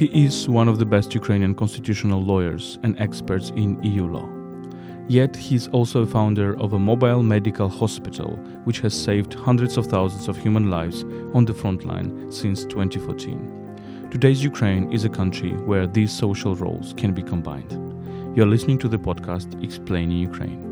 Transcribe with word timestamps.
He 0.00 0.24
is 0.24 0.48
one 0.48 0.66
of 0.66 0.78
the 0.78 0.86
best 0.86 1.14
Ukrainian 1.14 1.54
constitutional 1.54 2.22
lawyers 2.22 2.78
and 2.82 2.98
experts 2.98 3.50
in 3.50 3.78
EU 3.82 4.06
law. 4.06 4.26
Yet 5.08 5.36
he 5.36 5.54
is 5.56 5.68
also 5.68 6.00
a 6.00 6.06
founder 6.06 6.58
of 6.58 6.72
a 6.72 6.78
mobile 6.78 7.22
medical 7.22 7.68
hospital 7.68 8.30
which 8.64 8.80
has 8.80 8.94
saved 8.94 9.34
hundreds 9.34 9.76
of 9.76 9.88
thousands 9.88 10.26
of 10.26 10.38
human 10.38 10.70
lives 10.70 11.04
on 11.34 11.44
the 11.44 11.52
front 11.52 11.84
line 11.84 12.32
since 12.32 12.64
2014. 12.64 14.08
Today's 14.10 14.42
Ukraine 14.42 14.90
is 14.90 15.04
a 15.04 15.10
country 15.10 15.50
where 15.50 15.86
these 15.86 16.12
social 16.12 16.56
roles 16.56 16.94
can 16.96 17.12
be 17.12 17.22
combined. 17.22 17.72
You're 18.34 18.46
listening 18.54 18.78
to 18.78 18.88
the 18.88 18.96
podcast 18.96 19.62
Explaining 19.62 20.16
Ukraine. 20.16 20.69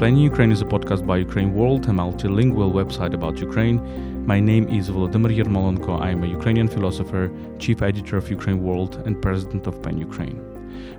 Explaining 0.00 0.24
Ukraine 0.32 0.50
is 0.50 0.62
a 0.62 0.64
podcast 0.64 1.06
by 1.06 1.18
Ukraine 1.18 1.52
World, 1.52 1.84
a 1.86 1.90
multilingual 1.90 2.72
website 2.72 3.12
about 3.12 3.36
Ukraine. 3.38 3.78
My 4.24 4.40
name 4.40 4.66
is 4.66 4.88
Volodymyr 4.88 5.36
Yermolenko. 5.38 6.00
I 6.00 6.08
am 6.08 6.24
a 6.24 6.26
Ukrainian 6.38 6.68
philosopher, 6.68 7.30
chief 7.58 7.82
editor 7.82 8.16
of 8.16 8.30
Ukraine 8.30 8.62
World, 8.62 8.92
and 9.04 9.20
president 9.20 9.66
of 9.66 9.82
PEN 9.82 9.98
Ukraine. 9.98 10.40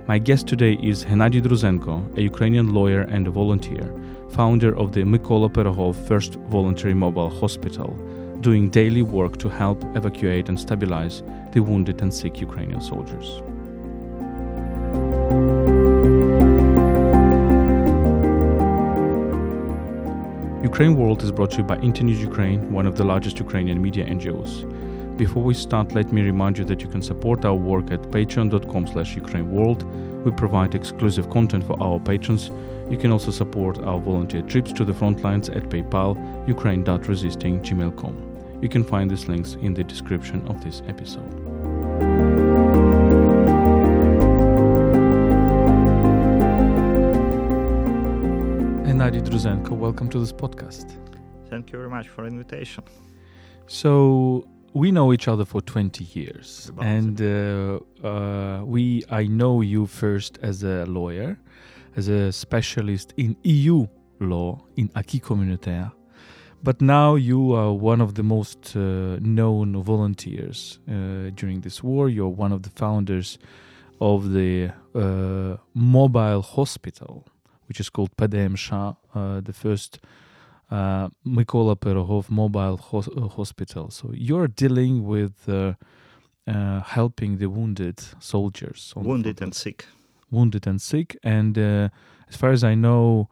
My 0.06 0.18
guest 0.18 0.46
today 0.46 0.74
is 0.80 1.04
Hennady 1.04 1.40
Druzenko, 1.42 1.96
a 2.16 2.22
Ukrainian 2.22 2.72
lawyer 2.72 3.00
and 3.14 3.26
a 3.26 3.32
volunteer, 3.32 3.92
founder 4.36 4.72
of 4.78 4.92
the 4.92 5.02
Mykola 5.02 5.48
Pirogov 5.52 5.96
First 6.06 6.34
Voluntary 6.56 6.94
Mobile 6.94 7.32
Hospital, 7.42 7.90
doing 8.40 8.70
daily 8.70 9.02
work 9.02 9.36
to 9.38 9.48
help 9.48 9.78
evacuate 9.96 10.48
and 10.48 10.56
stabilize 10.66 11.24
the 11.50 11.60
wounded 11.68 12.00
and 12.02 12.14
sick 12.14 12.40
Ukrainian 12.40 12.80
soldiers. 12.80 13.42
Ukraine 20.72 20.96
World 20.96 21.22
is 21.22 21.30
brought 21.30 21.50
to 21.50 21.58
you 21.58 21.64
by 21.64 21.76
Internews 21.80 22.22
Ukraine, 22.22 22.72
one 22.72 22.86
of 22.86 22.96
the 22.96 23.04
largest 23.04 23.38
Ukrainian 23.38 23.82
media 23.82 24.06
NGOs. 24.06 24.64
Before 25.18 25.42
we 25.42 25.52
start, 25.52 25.92
let 25.92 26.10
me 26.14 26.22
remind 26.22 26.56
you 26.56 26.64
that 26.64 26.80
you 26.80 26.88
can 26.88 27.02
support 27.02 27.44
our 27.44 27.54
work 27.54 27.90
at 27.90 28.00
patreon.com 28.10 28.86
slash 28.86 29.14
ukraineworld. 29.14 29.84
We 30.24 30.30
provide 30.30 30.74
exclusive 30.74 31.28
content 31.28 31.64
for 31.64 31.76
our 31.82 32.00
patrons. 32.00 32.50
You 32.88 32.96
can 32.96 33.12
also 33.12 33.30
support 33.30 33.80
our 33.80 34.00
volunteer 34.00 34.40
trips 34.40 34.72
to 34.72 34.86
the 34.86 34.94
front 34.94 35.22
lines 35.22 35.50
at 35.50 35.64
PayPal, 35.64 36.16
ukraine.resisting.gmail.com. 36.48 38.58
You 38.62 38.68
can 38.70 38.82
find 38.82 39.10
these 39.10 39.28
links 39.28 39.58
in 39.60 39.74
the 39.74 39.84
description 39.84 40.42
of 40.48 40.64
this 40.64 40.80
episode. 40.88 42.41
Hennady 49.12 49.28
Druzenko, 49.28 49.76
welcome 49.76 50.08
to 50.08 50.18
this 50.18 50.32
podcast. 50.32 50.96
Thank 51.50 51.70
you 51.70 51.78
very 51.78 51.90
much 51.90 52.08
for 52.08 52.24
invitation. 52.24 52.82
So 53.66 54.48
we 54.72 54.90
know 54.90 55.12
each 55.12 55.28
other 55.28 55.44
for 55.44 55.60
20 55.60 56.04
years, 56.18 56.70
About 56.70 56.86
and 56.86 57.20
uh, 57.20 57.80
uh, 58.02 58.64
we 58.64 59.04
I 59.10 59.26
know 59.26 59.60
you 59.60 59.84
first 59.86 60.38
as 60.40 60.62
a 60.62 60.86
lawyer, 60.86 61.38
as 61.94 62.08
a 62.08 62.32
specialist 62.32 63.12
in 63.18 63.36
EU 63.42 63.86
law 64.18 64.64
in 64.76 64.88
acquis 64.94 65.20
communautaire, 65.20 65.92
but 66.62 66.80
now 66.80 67.14
you 67.14 67.52
are 67.52 67.74
one 67.74 68.00
of 68.00 68.14
the 68.14 68.22
most 68.22 68.74
uh, 68.74 69.18
known 69.20 69.82
volunteers 69.82 70.78
uh, 70.88 71.28
during 71.34 71.60
this 71.60 71.82
war. 71.82 72.08
You're 72.08 72.30
one 72.30 72.50
of 72.50 72.62
the 72.62 72.70
founders 72.70 73.36
of 74.00 74.32
the 74.32 74.70
uh, 74.94 75.58
mobile 75.74 76.40
hospital, 76.40 77.26
which 77.68 77.78
is 77.78 77.90
called 77.90 78.16
PDMSH, 78.16 78.72
uh, 78.72 78.94
the 79.14 79.52
first 79.52 79.98
uh, 80.70 81.08
Mykola 81.26 81.76
Mobile 82.30 82.76
Hos- 82.76 83.08
uh, 83.16 83.28
Hospital. 83.28 83.90
So 83.90 84.10
you're 84.14 84.48
dealing 84.48 85.04
with 85.04 85.48
uh, 85.48 85.74
uh, 86.46 86.80
helping 86.80 87.38
the 87.38 87.46
wounded 87.48 88.00
soldiers, 88.20 88.92
the 88.94 89.00
Wounded 89.00 89.36
front 89.38 89.40
and 89.42 89.54
sick. 89.54 89.84
wounded 90.30 90.66
and 90.66 90.80
sick. 90.80 91.16
And 91.22 91.56
uh, 91.58 91.88
as 92.28 92.36
far 92.36 92.50
as 92.52 92.62
I 92.64 92.74
know, 92.74 93.28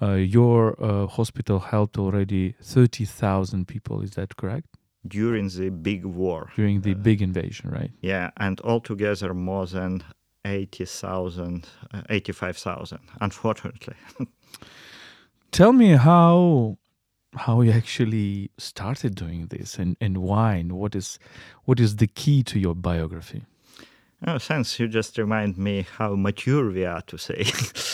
uh, 0.00 0.12
your 0.12 0.76
uh, 0.82 1.06
hospital 1.08 1.58
helped 1.58 1.98
already 1.98 2.54
30,000 2.62 3.66
people. 3.66 4.02
Is 4.02 4.10
that 4.12 4.36
correct? 4.36 4.66
During 5.08 5.48
the 5.48 5.70
big 5.70 6.04
war. 6.04 6.50
During 6.56 6.82
the 6.82 6.92
Uh, 6.92 7.02
big 7.02 7.20
invasion, 7.20 7.70
right? 7.70 7.90
Yeah, 8.02 8.30
and 8.36 8.60
altogether 8.60 9.34
more 9.34 9.66
than 9.66 10.02
80,000, 10.44 11.66
uh, 11.94 12.02
85,000, 12.08 12.98
unfortunately. 13.20 13.94
Tell 15.56 15.72
me 15.72 15.96
how 15.96 16.76
how 17.34 17.62
you 17.62 17.72
actually 17.72 18.50
started 18.58 19.14
doing 19.14 19.46
this 19.46 19.78
and, 19.78 19.96
and 20.02 20.18
why 20.18 20.56
and 20.56 20.72
what 20.72 20.94
is 20.94 21.18
what 21.64 21.80
is 21.80 21.96
the 21.96 22.06
key 22.06 22.42
to 22.42 22.58
your 22.58 22.74
biography? 22.74 23.46
Oh, 24.26 24.38
thanks. 24.38 24.78
You 24.78 24.86
just 24.86 25.16
remind 25.16 25.56
me 25.56 25.86
how 25.96 26.14
mature 26.14 26.70
we 26.70 26.84
are 26.84 27.00
to 27.06 27.16
say. 27.16 27.46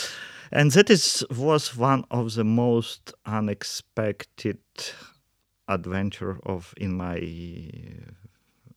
and 0.51 0.71
that 0.71 0.89
is 0.89 1.25
was 1.31 1.77
one 1.77 2.03
of 2.11 2.33
the 2.33 2.43
most 2.43 3.13
unexpected 3.25 4.59
adventure 5.69 6.39
of 6.45 6.73
in 6.75 6.97
my 6.97 7.15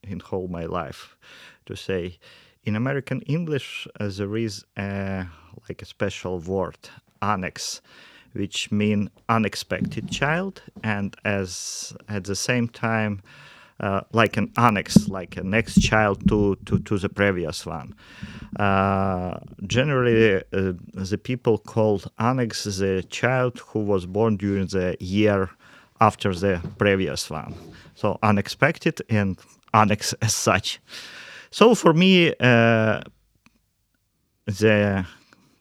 in 0.01 0.21
whole 0.23 0.47
my 0.47 0.63
life 0.63 1.17
to 1.65 1.75
say 1.75 2.17
in 2.63 2.77
american 2.77 3.19
english 3.23 3.85
uh, 3.99 4.07
there 4.07 4.37
is 4.37 4.63
a 4.77 5.25
like 5.67 5.81
a 5.81 5.85
special 5.85 6.39
word 6.39 6.89
annex 7.21 7.81
which 8.37 8.71
mean 8.71 9.09
unexpected 9.29 10.09
child 10.09 10.61
and 10.83 11.15
as 11.25 11.93
at 12.07 12.23
the 12.25 12.35
same 12.35 12.67
time 12.67 13.21
uh, 13.79 14.01
like 14.11 14.37
an 14.37 14.51
annex, 14.57 15.07
like 15.07 15.37
a 15.37 15.43
next 15.43 15.79
child 15.81 16.27
to, 16.27 16.55
to, 16.65 16.79
to 16.79 16.97
the 16.97 17.09
previous 17.09 17.65
one. 17.65 17.93
Uh, 18.59 19.37
generally, 19.67 20.37
uh, 20.37 20.73
the 20.93 21.19
people 21.21 21.57
called 21.59 22.09
annex 22.17 22.63
the 22.63 23.03
child 23.09 23.59
who 23.67 23.79
was 23.79 24.05
born 24.05 24.35
during 24.35 24.65
the 24.67 24.97
year 24.99 25.49
after 26.01 26.33
the 26.33 26.61
previous 26.77 27.29
one. 27.29 27.53
So 27.95 28.17
unexpected 28.23 29.01
and 29.09 29.37
annex 29.73 30.13
as 30.21 30.33
such. 30.33 30.79
So 31.51 31.75
for 31.75 31.93
me, 31.93 32.33
uh, 32.39 33.01
the 34.45 35.05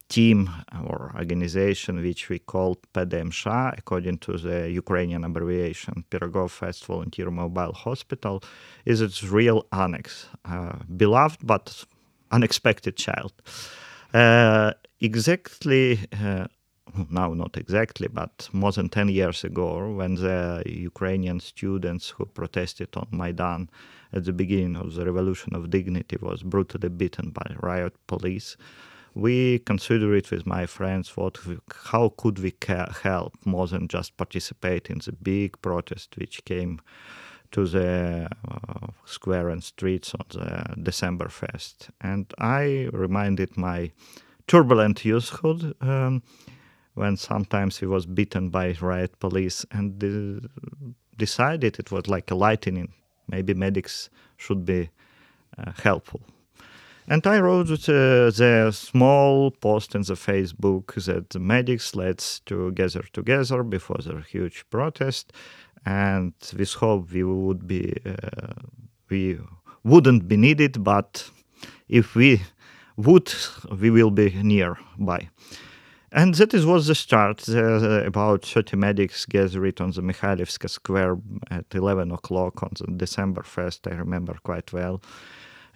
team 0.09 0.51
or 0.89 1.13
organization 1.17 2.01
which 2.03 2.29
we 2.29 2.39
called 2.39 2.79
PDMSH, 2.93 3.79
according 3.79 4.19
to 4.19 4.39
the 4.39 4.71
Ukrainian 4.71 5.25
abbreviation, 5.25 6.05
Pirogov 6.11 6.51
First 6.51 6.87
Volunteer 6.87 7.31
Mobile 7.31 7.73
Hospital, 7.73 8.43
is 8.85 9.01
its 9.01 9.23
real 9.25 9.67
annex. 9.73 10.29
Uh, 10.45 10.77
beloved 10.97 11.41
but 11.45 11.85
unexpected 12.31 12.97
child. 12.97 13.33
Uh, 14.15 14.73
exactly, 15.01 15.99
uh, 16.13 16.47
now 17.11 17.35
not 17.35 17.57
exactly, 17.57 18.09
but 18.09 18.49
more 18.53 18.73
than 18.73 18.89
10 18.89 19.09
years 19.09 19.45
ago, 19.45 19.93
when 19.93 20.15
the 20.15 20.63
Ukrainian 20.67 21.41
students 21.41 22.11
who 22.11 22.25
protested 22.27 22.89
on 22.97 23.09
Maidan 23.11 23.69
at 24.13 24.25
the 24.25 24.33
beginning 24.33 24.77
of 24.77 24.95
the 24.95 25.05
Revolution 25.05 25.55
of 25.55 25.71
Dignity 25.71 26.17
was 26.23 26.43
brutally 26.43 26.89
beaten 26.89 27.31
by 27.31 27.55
riot 27.61 27.95
police 28.07 28.57
we 29.17 29.59
consider 29.61 30.15
it 30.15 30.31
with 30.31 30.47
my 30.47 30.67
friends 30.67 31.17
what 31.17 31.39
how 31.87 32.13
could 32.19 32.39
we 32.39 32.53
help 33.03 33.33
more 33.47 33.67
than 33.67 33.89
just 33.89 34.15
participate 34.19 34.91
in 34.91 34.99
the 34.99 35.13
big 35.13 35.61
protest 35.63 36.15
which 36.19 36.45
came 36.45 36.79
to 37.51 37.67
the 37.67 38.29
uh, 38.47 38.87
square 39.07 39.49
and 39.49 39.65
streets 39.65 40.15
on 40.15 40.27
the 40.29 40.83
December 40.83 41.29
fest 41.31 41.89
and 42.03 42.27
I 42.39 42.89
reminded 42.93 43.57
my 43.57 43.91
turbulent 44.47 45.03
youthhood 45.05 45.75
um, 45.81 46.23
when 46.95 47.17
sometimes 47.17 47.79
he 47.79 47.87
was 47.87 48.05
beaten 48.05 48.51
by 48.51 48.77
riot 48.81 49.19
police 49.19 49.65
and 49.71 50.05
uh, 50.05 50.89
decided 51.17 51.79
it 51.79 51.91
was 51.91 52.07
like 52.07 52.31
a 52.31 52.35
lightning. 52.35 52.93
Maybe 53.29 53.55
medics 53.55 54.09
should 54.37 54.65
be 54.65 54.91
uh, 55.59 55.73
helpful 55.83 56.21
and 57.09 57.27
I 57.27 57.39
wrote 57.39 57.71
uh, 57.71 58.31
the 58.31 58.71
small 58.73 59.51
post 59.51 59.95
in 59.95 60.03
the 60.03 60.15
Facebook 60.15 60.95
that 61.05 61.31
the 61.31 61.39
medics 61.39 61.95
let's 61.95 62.41
to 62.41 62.73
gather 62.73 63.05
together 63.13 63.63
before 63.63 63.99
the 63.99 64.23
huge 64.29 64.65
protest, 64.71 65.33
and 65.85 66.33
with 66.57 66.73
hope 66.75 67.13
we 67.13 67.23
would 67.23 67.67
be 67.67 67.95
uh, 68.05 68.53
we 69.09 69.39
wouldn't 69.85 70.27
be 70.27 70.37
needed, 70.37 70.83
but 70.83 71.31
if 71.89 72.15
we 72.15 72.43
would, 72.97 73.33
we 73.81 73.91
will 73.91 74.11
be 74.11 74.31
nearby. 74.43 75.29
And 76.13 76.35
that 76.37 76.55
is 76.55 76.65
was 76.65 76.87
the 76.87 76.95
start. 76.95 77.49
Uh, 77.49 78.05
about 78.05 78.45
30 78.45 78.77
medics 78.77 79.27
gathered 79.27 79.81
on 79.81 79.91
the 79.91 80.03
Mikhailivska 80.03 80.71
Square 80.71 81.19
at 81.51 81.67
11 81.75 82.11
o'clock 82.11 82.63
on 82.63 82.71
the 82.79 82.97
December 82.97 83.43
1st, 83.43 83.93
I 83.93 83.97
remember 83.97 84.37
quite 84.43 84.73
well. 84.73 85.03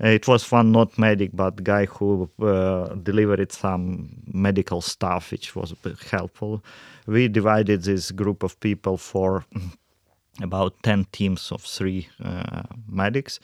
It 0.00 0.26
was 0.26 0.50
one 0.50 0.72
not 0.72 0.98
medic, 0.98 1.30
but 1.34 1.62
guy 1.62 1.84
who 1.84 2.30
uh, 2.40 2.94
delivered 2.94 3.52
some 3.52 4.08
medical 4.32 4.80
stuff, 4.80 5.30
which 5.30 5.54
was 5.54 5.74
helpful. 6.10 6.64
We 7.06 7.28
divided 7.28 7.82
this 7.82 8.10
group 8.10 8.42
of 8.42 8.58
people 8.60 8.96
for 8.96 9.44
about 10.42 10.82
10 10.82 11.06
teams 11.12 11.52
of 11.52 11.62
three 11.62 12.08
uh, 12.24 12.62
medics. 12.88 13.40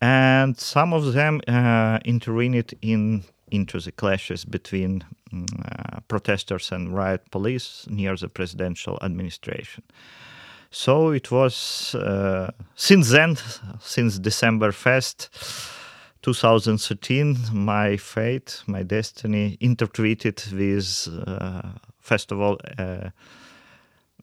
And 0.00 0.58
some 0.58 0.92
of 0.92 1.12
them 1.12 1.40
uh, 1.46 2.00
intervened 2.04 2.74
in 2.82 3.24
into 3.52 3.78
the 3.78 3.92
clashes 3.92 4.44
between 4.44 5.04
mm, 5.32 5.46
uh, 5.64 6.00
protesters 6.08 6.72
and 6.72 6.92
riot 6.92 7.30
police 7.30 7.86
near 7.88 8.16
the 8.16 8.28
presidential 8.28 8.98
administration. 9.02 9.84
So 10.70 11.10
it 11.10 11.30
was 11.30 11.94
uh, 11.94 12.50
since 12.74 13.10
then, 13.10 13.36
since 13.80 14.18
December 14.18 14.72
1st, 14.72 15.28
2013, 16.26 17.38
my 17.52 17.96
fate, 17.96 18.60
my 18.66 18.82
destiny 18.82 19.56
intertwined 19.60 20.24
with, 20.52 21.08
uh, 21.24 21.62
first 22.00 22.32
of 22.32 22.40
all, 22.40 22.58
uh, 22.78 23.10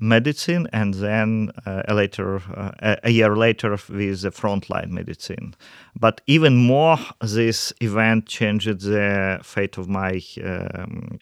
medicine, 0.02 0.68
and 0.74 0.96
then 0.96 1.50
uh, 1.66 1.84
a 1.88 1.94
later, 1.94 2.42
uh, 2.58 2.98
a 3.04 3.10
year 3.10 3.38
later, 3.38 3.72
with 3.72 4.22
the 4.22 4.32
frontline 4.32 4.90
medicine. 4.90 5.56
But 5.98 6.20
even 6.28 6.58
more, 6.58 6.98
this 7.22 7.72
event 7.80 8.26
changed 8.26 8.82
the 8.82 9.40
fate 9.42 9.78
of 9.78 9.88
my 9.88 10.22
um, 10.44 11.20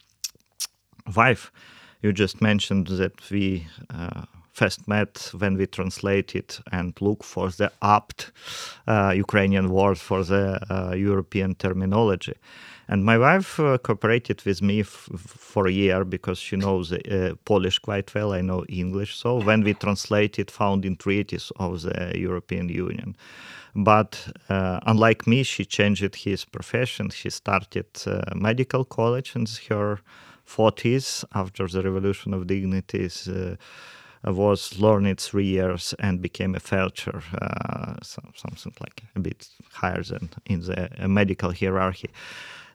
wife. 1.15 1.51
You 2.01 2.11
just 2.11 2.41
mentioned 2.41 2.87
that 2.87 3.29
we 3.29 3.67
first 4.61 4.87
met 4.87 5.31
when 5.39 5.57
we 5.57 5.65
translated 5.65 6.59
and 6.71 6.93
look 7.01 7.23
for 7.23 7.49
the 7.49 7.71
apt 7.81 8.31
uh, 8.87 9.11
Ukrainian 9.15 9.69
word 9.69 9.97
for 9.97 10.23
the 10.23 10.59
uh, 10.69 10.93
European 10.95 11.55
terminology. 11.55 12.35
And 12.87 13.03
my 13.03 13.17
wife 13.17 13.59
uh, 13.59 13.77
cooperated 13.77 14.45
with 14.45 14.61
me 14.61 14.81
f- 14.81 15.09
for 15.17 15.67
a 15.67 15.71
year 15.71 16.05
because 16.05 16.37
she 16.37 16.57
knows 16.57 16.91
uh, 16.91 17.33
Polish 17.45 17.79
quite 17.79 18.13
well. 18.13 18.33
I 18.33 18.41
know 18.41 18.63
English. 18.69 19.15
So 19.15 19.29
when 19.47 19.63
we 19.63 19.73
translated 19.73 20.51
founding 20.51 20.97
treaties 20.97 21.51
of 21.55 21.81
the 21.81 22.11
European 22.27 22.69
Union. 22.69 23.15
But 23.73 24.11
uh, 24.49 24.79
unlike 24.85 25.25
me, 25.25 25.43
she 25.43 25.65
changed 25.65 26.15
his 26.15 26.45
profession. 26.45 27.09
She 27.09 27.29
started 27.29 27.87
uh, 28.05 28.11
medical 28.35 28.83
college 28.85 29.35
in 29.35 29.45
her 29.69 29.99
40s 30.45 31.23
after 31.33 31.67
the 31.67 31.81
Revolution 31.81 32.33
of 32.33 32.45
Dignities 32.45 33.27
uh, 33.27 33.55
was 34.23 34.79
learned 34.79 35.19
three 35.19 35.47
years 35.47 35.95
and 35.99 36.21
became 36.21 36.55
a 36.55 36.59
feldsher, 36.59 37.21
uh, 37.41 37.95
something 38.03 38.73
like 38.79 39.03
a 39.15 39.19
bit 39.19 39.47
higher 39.71 40.03
than 40.03 40.29
in 40.45 40.61
the 40.61 41.07
medical 41.07 41.51
hierarchy 41.51 42.09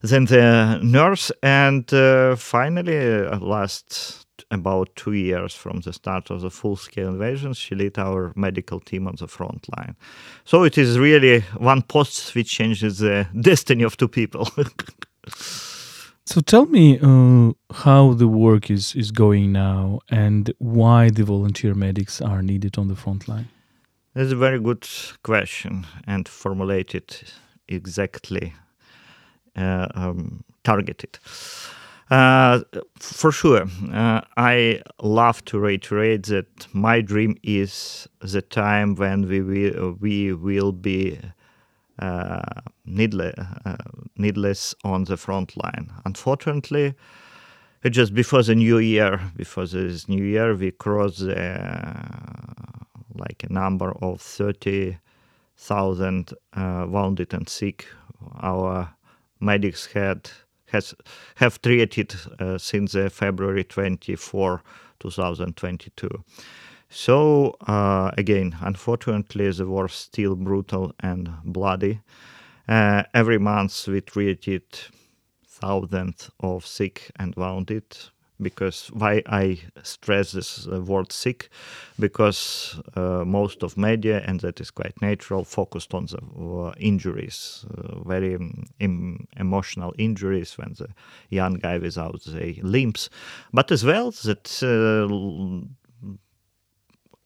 then 0.03 0.27
the 0.27 0.79
nurse, 0.83 1.33
and 1.43 1.93
uh, 1.93 2.37
finally, 2.37 3.27
uh, 3.27 3.39
last 3.39 4.27
about 4.51 4.95
two 4.97 5.13
years 5.13 5.55
from 5.55 5.81
the 5.81 5.93
start 5.93 6.31
of 6.31 6.43
the 6.43 6.51
full-scale 6.51 7.09
invasion, 7.09 7.55
she 7.55 7.75
led 7.75 7.99
our 7.99 8.33
medical 8.37 8.81
team 8.81 9.09
on 9.09 9.15
the 9.19 9.27
front 9.27 9.67
line. 9.77 9.97
So 10.45 10.65
it 10.65 10.77
is 10.77 10.99
really 10.99 11.41
one 11.57 11.83
post 11.83 12.35
which 12.35 12.51
changes 12.51 12.99
the 12.99 13.27
destiny 13.41 13.83
of 13.85 13.97
two 13.97 14.09
people. 14.09 14.49
so 16.27 16.41
tell 16.41 16.67
me 16.67 16.99
uh, 17.01 17.53
how 17.73 18.13
the 18.13 18.27
work 18.27 18.71
is, 18.71 18.95
is 18.95 19.11
going 19.13 19.53
now 19.53 20.01
and 20.11 20.53
why 20.59 21.09
the 21.09 21.25
volunteer 21.25 21.73
medics 21.75 22.21
are 22.21 22.43
needed 22.43 22.77
on 22.77 22.89
the 22.89 22.97
front 22.97 23.29
line. 23.29 23.49
That's 24.15 24.33
a 24.33 24.37
very 24.37 24.59
good 24.59 24.89
question 25.23 25.87
and 26.07 26.29
formulated 26.29 27.17
exactly 27.69 28.55
uh, 29.57 29.87
um, 29.95 30.45
targeted. 30.65 31.19
Uh, 32.11 32.61
for 32.99 33.31
sure, 33.31 33.67
uh, 33.93 34.21
I 34.37 34.83
love 35.03 35.45
to 35.47 35.59
reiterate 35.59 36.25
that 36.25 36.67
my 36.73 37.01
dream 37.01 37.37
is 37.43 38.09
the 38.21 38.43
time 38.43 38.95
when 38.95 39.29
we 39.29 39.41
will, 39.43 39.97
we 40.01 40.33
will 40.33 40.73
be 40.73 41.19
uh, 41.99 42.43
needless, 42.85 43.35
uh, 43.65 43.77
needless 44.17 44.75
on 44.85 45.05
the 45.05 45.17
front 45.17 45.57
line. 45.57 45.91
Unfortunately, 46.05 46.95
just 47.91 48.15
before 48.15 48.43
the 48.43 48.55
new 48.55 48.77
year, 48.79 49.21
before 49.37 49.67
this 49.67 50.09
new 50.09 50.25
year, 50.25 50.55
we 50.55 50.71
crossed 50.73 51.23
like 51.23 51.39
a 53.43 53.53
number 53.53 53.93
of 54.03 54.21
30,000 54.21 56.33
wounded 56.57 57.33
and 57.33 57.49
sick. 57.49 57.87
Our 58.43 58.91
medics 59.41 59.87
had 59.87 60.31
has 60.67 60.95
have 61.37 61.63
treated 61.63 62.15
uh, 62.39 62.59
since 62.59 62.95
uh, 62.95 63.09
February 63.09 63.65
24, 63.65 64.63
2022. 65.01 66.25
So 66.89 67.57
uh, 67.67 68.11
again, 68.17 68.57
unfortunately, 68.61 69.51
the 69.51 69.67
war 69.67 69.89
still 69.89 70.35
brutal 70.37 70.93
and 71.01 71.31
bloody. 71.45 72.01
Uh, 72.69 73.05
every 73.15 73.39
month 73.39 73.89
we 73.89 74.01
treated 74.01 74.65
thousands 75.47 76.31
of 76.41 76.67
sick 76.67 77.11
and 77.19 77.35
wounded 77.37 77.85
because 78.43 78.89
why 78.93 79.23
I 79.27 79.61
stress 79.83 80.33
this 80.33 80.69
uh, 80.69 80.81
word 80.83 81.13
sick 81.13 81.49
because 81.99 82.81
uh, 82.95 83.25
most 83.25 83.63
of 83.63 83.79
media 83.79 84.23
and 84.27 84.41
that 84.41 84.61
is 84.61 84.71
quite 84.71 85.01
natural 85.03 85.45
focused 85.45 85.95
on 85.95 86.07
the 86.07 86.19
uh, 86.19 86.75
injuries 86.79 87.65
uh, 87.79 88.01
very 88.01 88.37
um, 88.37 89.27
emotional 89.39 89.95
injuries 89.99 90.59
when 90.59 90.75
the 90.79 90.89
young 91.31 91.55
guy 91.55 91.79
without 91.79 92.23
the 92.25 92.61
limbs 92.63 93.09
but 93.55 93.73
as 93.73 93.85
well 93.85 94.11
that 94.11 94.63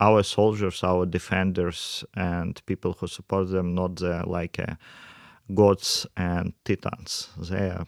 our 0.01 0.23
soldiers 0.23 0.83
our 0.83 1.07
defenders 1.07 2.05
and 2.15 2.61
people 2.67 2.95
who 2.99 3.07
support 3.07 3.51
them 3.51 3.75
not 3.75 3.97
the, 3.97 4.23
like 4.27 4.59
uh, 4.59 4.75
gods 5.55 6.07
and 6.17 6.53
titans 6.65 7.29
they 7.39 7.71
are 7.71 7.87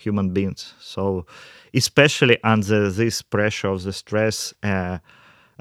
human 0.00 0.30
beings. 0.30 0.74
So, 0.80 1.26
especially 1.74 2.38
under 2.42 2.90
this 2.90 3.22
pressure 3.22 3.68
of 3.68 3.82
the 3.82 3.92
stress, 3.92 4.54
uh, 4.62 4.98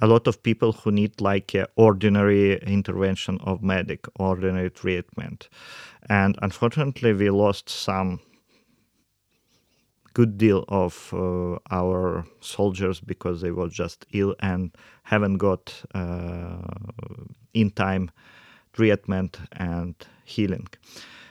a 0.01 0.07
lot 0.07 0.27
of 0.27 0.41
people 0.41 0.71
who 0.71 0.91
need 0.91 1.19
like 1.19 1.53
uh, 1.53 1.67
ordinary 1.75 2.57
intervention 2.59 3.37
of 3.41 3.61
medic, 3.61 4.07
ordinary 4.17 4.69
treatment, 4.69 5.49
and 6.09 6.37
unfortunately, 6.41 7.13
we 7.13 7.29
lost 7.29 7.69
some 7.69 8.19
good 10.13 10.37
deal 10.37 10.65
of 10.67 11.13
uh, 11.13 11.57
our 11.71 12.25
soldiers 12.41 12.99
because 12.99 13.41
they 13.41 13.51
were 13.51 13.69
just 13.69 14.05
ill 14.13 14.35
and 14.39 14.71
haven't 15.03 15.37
got 15.37 15.83
uh, 15.93 16.57
in 17.53 17.71
time 17.71 18.11
treatment 18.73 19.39
and 19.53 19.95
healing. 20.25 20.67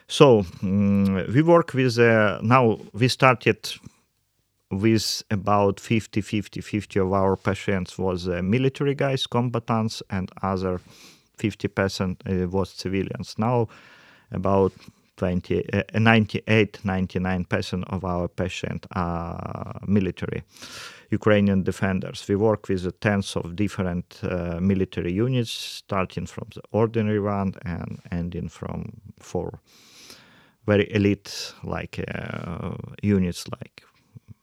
So 0.08 0.44
um, 0.62 1.26
we 1.32 1.42
work 1.42 1.74
with 1.74 1.98
uh, 1.98 2.38
now 2.42 2.78
we 2.92 3.08
started 3.08 3.70
with 4.70 5.22
about 5.30 5.80
50 5.80 6.20
50 6.20 6.60
50 6.60 7.00
of 7.00 7.12
our 7.12 7.36
patients 7.36 7.98
was 7.98 8.28
uh, 8.28 8.42
military 8.42 8.94
guys 8.94 9.26
combatants 9.26 10.02
and 10.10 10.30
other 10.42 10.80
50% 11.38 12.16
uh, 12.44 12.48
was 12.48 12.70
civilians 12.70 13.34
now 13.38 13.68
about 14.30 14.72
20 15.18 15.64
uh, 15.72 15.82
98 15.94 16.80
99% 16.84 17.84
of 17.88 18.04
our 18.04 18.28
patients 18.28 18.86
are 18.92 19.80
military 19.86 20.42
ukrainian 21.10 21.62
defenders 21.62 22.26
we 22.28 22.36
work 22.36 22.68
with 22.68 23.00
tens 23.00 23.36
of 23.36 23.54
different 23.56 24.20
uh, 24.22 24.58
military 24.60 25.12
units 25.12 25.50
starting 25.50 26.26
from 26.26 26.48
the 26.54 26.62
ordinary 26.72 27.20
one 27.20 27.52
and 27.64 28.00
ending 28.10 28.48
from 28.48 28.92
four 29.20 29.60
very 30.66 30.86
elite 30.94 31.54
like 31.64 32.04
uh, 32.14 32.74
units 33.02 33.44
like 33.48 33.82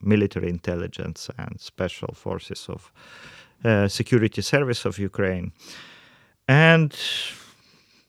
military 0.01 0.49
intelligence 0.49 1.29
and 1.37 1.59
special 1.59 2.13
forces 2.13 2.69
of 2.69 2.91
security 3.87 4.41
service 4.41 4.85
of 4.85 4.99
Ukraine. 4.99 5.51
And 6.47 6.95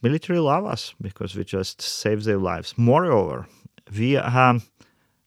military 0.02 0.38
love 0.38 0.64
us 0.64 0.94
because 1.00 1.34
we 1.34 1.44
just 1.44 1.80
save 1.80 2.24
their 2.24 2.38
lives. 2.38 2.74
Moreover, 2.76 3.46
we 3.96 4.16
are 4.16 4.60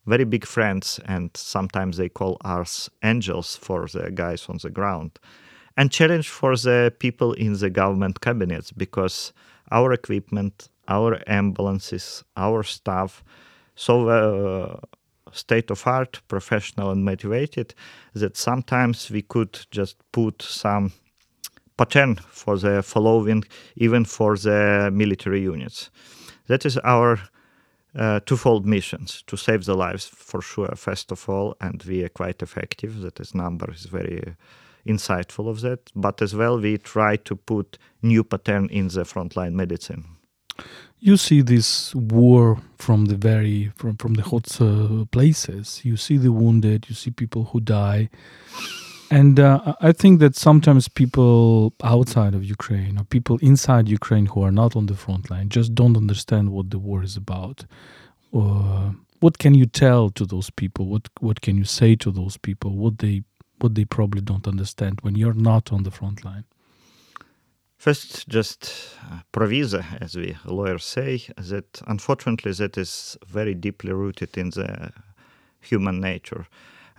very 0.05 0.23
big 0.23 0.45
friends, 0.45 0.99
and 1.05 1.29
sometimes 1.35 1.97
they 1.97 2.09
call 2.09 2.37
us 2.43 2.89
angels 3.03 3.55
for 3.55 3.87
the 3.87 4.11
guys 4.11 4.47
on 4.49 4.57
the 4.61 4.69
ground, 4.69 5.19
and 5.77 5.91
challenge 5.91 6.29
for 6.29 6.55
the 6.55 6.93
people 6.99 7.33
in 7.33 7.53
the 7.53 7.69
government 7.69 8.21
cabinets 8.21 8.71
because 8.71 9.33
our 9.71 9.93
equipment, 9.93 10.69
our 10.87 11.21
ambulances, 11.27 12.23
our 12.35 12.63
staff, 12.63 13.23
so 13.75 14.09
uh, 14.09 14.79
state 15.31 15.69
of 15.71 15.85
art, 15.85 16.21
professional 16.27 16.91
and 16.91 17.05
motivated 17.05 17.73
that 18.13 18.35
sometimes 18.35 19.11
we 19.11 19.21
could 19.21 19.59
just 19.71 19.95
put 20.11 20.41
some 20.41 20.91
pattern 21.79 22.15
for 22.31 22.57
the 22.57 22.83
following, 22.83 23.43
even 23.75 24.05
for 24.05 24.35
the 24.37 24.89
military 24.91 25.41
units. 25.53 25.89
That 26.47 26.65
is 26.65 26.77
our 26.83 27.19
uh, 27.95 28.19
twofold 28.25 28.65
missions 28.65 29.23
to 29.27 29.37
save 29.37 29.63
the 29.63 29.75
lives 29.75 30.05
for 30.05 30.41
sure, 30.41 30.75
first 30.75 31.11
of 31.11 31.29
all, 31.29 31.55
and 31.61 31.81
we 31.83 32.03
are 32.03 32.09
quite 32.09 32.43
effective. 32.43 32.99
That 33.01 33.19
is 33.19 33.33
number 33.33 33.71
is 33.71 33.85
very 33.85 34.35
insightful 34.85 35.47
of 35.47 35.61
that, 35.61 35.91
but 35.95 36.21
as 36.21 36.33
well 36.35 36.59
we 36.59 36.77
try 36.77 37.15
to 37.17 37.35
put 37.35 37.77
new 38.01 38.23
pattern 38.23 38.69
in 38.69 38.87
the 38.87 39.03
frontline 39.03 39.53
medicine. 39.53 40.03
You 40.99 41.17
see 41.17 41.41
this 41.41 41.95
war 41.95 42.57
from 42.77 43.05
the 43.05 43.15
very 43.15 43.71
from 43.75 43.95
from 43.95 44.15
the 44.15 44.23
hot 44.23 44.61
uh, 44.61 45.05
places. 45.05 45.81
You 45.83 45.97
see 45.97 46.17
the 46.17 46.31
wounded. 46.31 46.89
You 46.89 46.95
see 46.95 47.11
people 47.11 47.43
who 47.43 47.61
die, 47.61 48.09
and 49.11 49.39
uh, 49.39 49.75
I 49.81 49.91
think 49.91 50.19
that 50.19 50.35
sometimes 50.35 50.87
people 50.87 51.73
outside 51.83 52.35
of 52.35 52.43
Ukraine 52.43 52.97
or 52.99 53.03
people 53.05 53.37
inside 53.41 53.87
Ukraine 53.89 54.27
who 54.27 54.43
are 54.43 54.51
not 54.51 54.75
on 54.75 54.85
the 54.85 54.95
front 54.95 55.29
line 55.29 55.49
just 55.49 55.73
don't 55.73 55.97
understand 55.97 56.51
what 56.51 56.69
the 56.69 56.79
war 56.79 57.03
is 57.03 57.17
about. 57.17 57.65
Uh, 58.33 58.91
what 59.19 59.37
can 59.37 59.53
you 59.55 59.65
tell 59.65 60.09
to 60.11 60.25
those 60.25 60.49
people? 60.49 60.85
What 60.85 61.09
what 61.19 61.41
can 61.41 61.57
you 61.57 61.65
say 61.65 61.95
to 61.97 62.11
those 62.11 62.37
people? 62.37 62.71
What 62.71 62.99
they 62.99 63.23
what 63.57 63.75
they 63.75 63.85
probably 63.85 64.21
don't 64.21 64.47
understand 64.47 64.99
when 65.01 65.15
you're 65.15 65.33
not 65.33 65.71
on 65.73 65.83
the 65.83 65.91
front 65.91 66.23
line? 66.23 66.45
First, 67.77 68.27
just 68.27 68.73
uh, 69.09 69.21
proviso, 69.31 69.81
as 70.01 70.15
we 70.15 70.35
lawyers 70.45 70.83
say, 70.83 71.23
that 71.37 71.81
unfortunately 71.87 72.51
that 72.51 72.77
is 72.77 73.17
very 73.25 73.53
deeply 73.53 73.93
rooted 73.93 74.37
in 74.37 74.49
the 74.49 74.91
human 75.61 76.01
nature. 76.01 76.45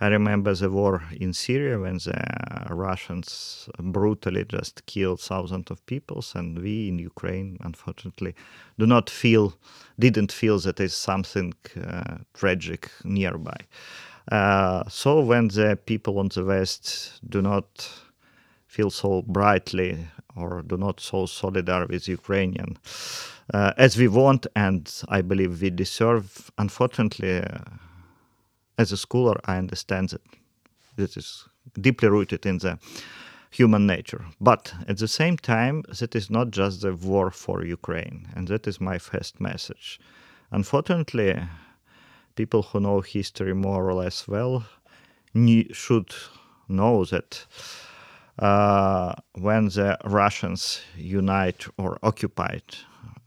I 0.01 0.07
remember 0.07 0.55
the 0.55 0.71
war 0.71 1.03
in 1.11 1.31
Syria 1.31 1.79
when 1.79 1.97
the 1.97 2.65
Russians 2.71 3.69
brutally 3.79 4.43
just 4.45 4.83
killed 4.87 5.21
thousands 5.21 5.69
of 5.69 5.85
people, 5.85 6.25
and 6.33 6.57
we 6.57 6.87
in 6.89 6.97
Ukraine, 6.97 7.57
unfortunately, 7.61 8.33
do 8.79 8.87
not 8.87 9.11
feel, 9.11 9.53
didn't 9.99 10.31
feel 10.31 10.57
that 10.61 10.79
is 10.79 10.95
something 10.95 11.53
uh, 11.79 12.17
tragic 12.33 12.89
nearby. 13.03 13.57
Uh, 14.31 14.83
so 14.89 15.19
when 15.21 15.49
the 15.49 15.77
people 15.85 16.17
on 16.17 16.29
the 16.29 16.45
West 16.45 17.19
do 17.29 17.39
not 17.39 17.87
feel 18.65 18.89
so 18.89 19.21
brightly 19.21 20.07
or 20.35 20.63
do 20.63 20.77
not 20.77 20.99
so 20.99 21.27
solidar 21.27 21.87
with 21.89 22.07
Ukrainian 22.07 22.77
uh, 23.53 23.73
as 23.77 23.97
we 23.97 24.07
want 24.07 24.47
and 24.55 24.91
I 25.09 25.21
believe 25.21 25.61
we 25.61 25.69
deserve, 25.69 26.49
unfortunately, 26.57 27.41
uh, 27.41 27.59
as 28.77 28.91
a 28.91 28.97
scholar, 28.97 29.39
I 29.45 29.57
understand 29.57 30.09
that 30.09 30.21
this 30.95 31.17
is 31.17 31.47
deeply 31.79 32.09
rooted 32.09 32.45
in 32.45 32.57
the 32.57 32.79
human 33.51 33.85
nature. 33.85 34.25
But 34.39 34.73
at 34.87 34.97
the 34.97 35.07
same 35.07 35.37
time, 35.37 35.83
that 35.99 36.15
is 36.15 36.29
not 36.29 36.51
just 36.51 36.81
the 36.81 36.95
war 36.95 37.31
for 37.31 37.65
Ukraine, 37.65 38.27
and 38.35 38.47
that 38.47 38.67
is 38.67 38.79
my 38.79 38.97
first 38.97 39.39
message. 39.39 39.99
Unfortunately, 40.51 41.39
people 42.35 42.63
who 42.63 42.79
know 42.79 43.01
history 43.01 43.53
more 43.53 43.87
or 43.87 43.93
less 43.93 44.27
well 44.27 44.65
should 45.71 46.13
know 46.67 47.05
that 47.05 47.45
uh, 48.39 49.13
when 49.33 49.65
the 49.65 49.97
Russians 50.05 50.81
unite 50.97 51.67
or 51.77 51.99
occupied 52.03 52.63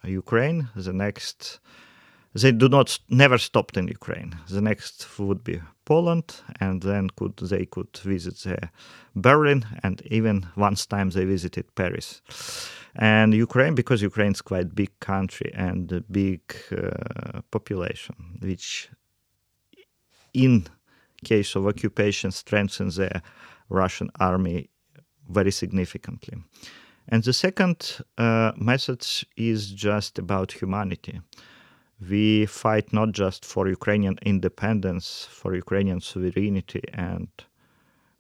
Ukraine, 0.05 0.69
the 0.75 0.93
next 0.93 1.61
they 2.35 2.53
do 2.53 2.69
not 2.69 2.99
never 3.09 3.39
stopped 3.39 3.77
in 3.77 3.89
Ukraine. 3.89 4.37
The 4.49 4.61
next 4.61 5.07
would 5.19 5.45
be 5.45 5.61
Poland, 5.85 6.43
and 6.61 6.83
then 6.83 7.11
could 7.17 7.37
they 7.37 7.67
could 7.67 7.97
visit 8.05 8.37
the 8.39 8.71
Berlin, 9.15 9.65
and 9.83 10.03
even 10.11 10.47
once 10.57 10.87
time 10.87 11.11
they 11.11 11.25
visited 11.25 11.75
Paris. 11.75 12.23
And 12.97 13.35
Ukraine, 13.35 13.75
because 13.75 14.03
Ukraine 14.03 14.33
is 14.33 14.43
quite 14.43 14.75
big 14.75 14.99
country 15.01 15.51
and 15.55 15.93
a 15.93 16.01
big 16.01 16.41
uh, 16.71 17.41
population, 17.51 18.15
which 18.41 18.89
in 20.33 20.67
case 21.25 21.55
of 21.57 21.67
occupation 21.67 22.31
strengthens 22.31 22.97
the 22.97 23.23
Russian 23.69 24.11
army 24.21 24.71
very 25.29 25.51
significantly. 25.51 26.37
And 27.09 27.23
the 27.23 27.33
second 27.33 27.99
uh, 28.19 28.53
message 28.57 29.27
is 29.37 29.71
just 29.71 30.19
about 30.19 30.53
humanity. 30.53 31.21
We 32.11 32.47
fight 32.47 32.93
not 32.93 33.13
just 33.13 33.45
for 33.45 33.69
Ukrainian 33.69 34.19
independence, 34.23 35.27
for 35.31 35.55
Ukrainian 35.55 36.01
sovereignty, 36.01 36.83
and 36.93 37.29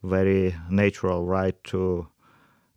very 0.03 0.55
natural 0.71 1.25
right 1.25 1.57
to 1.65 2.07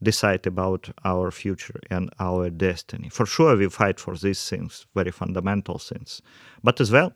decide 0.01 0.45
about 0.45 0.89
our 1.03 1.31
future 1.31 1.79
and 1.89 2.09
our 2.19 2.49
destiny. 2.49 3.09
For 3.09 3.25
sure, 3.25 3.55
we 3.57 3.69
fight 3.69 3.99
for 3.99 4.15
these 4.15 4.49
things, 4.49 4.85
very 4.93 5.11
fundamental 5.11 5.77
things. 5.79 6.21
But 6.63 6.79
as 6.81 6.91
well, 6.91 7.13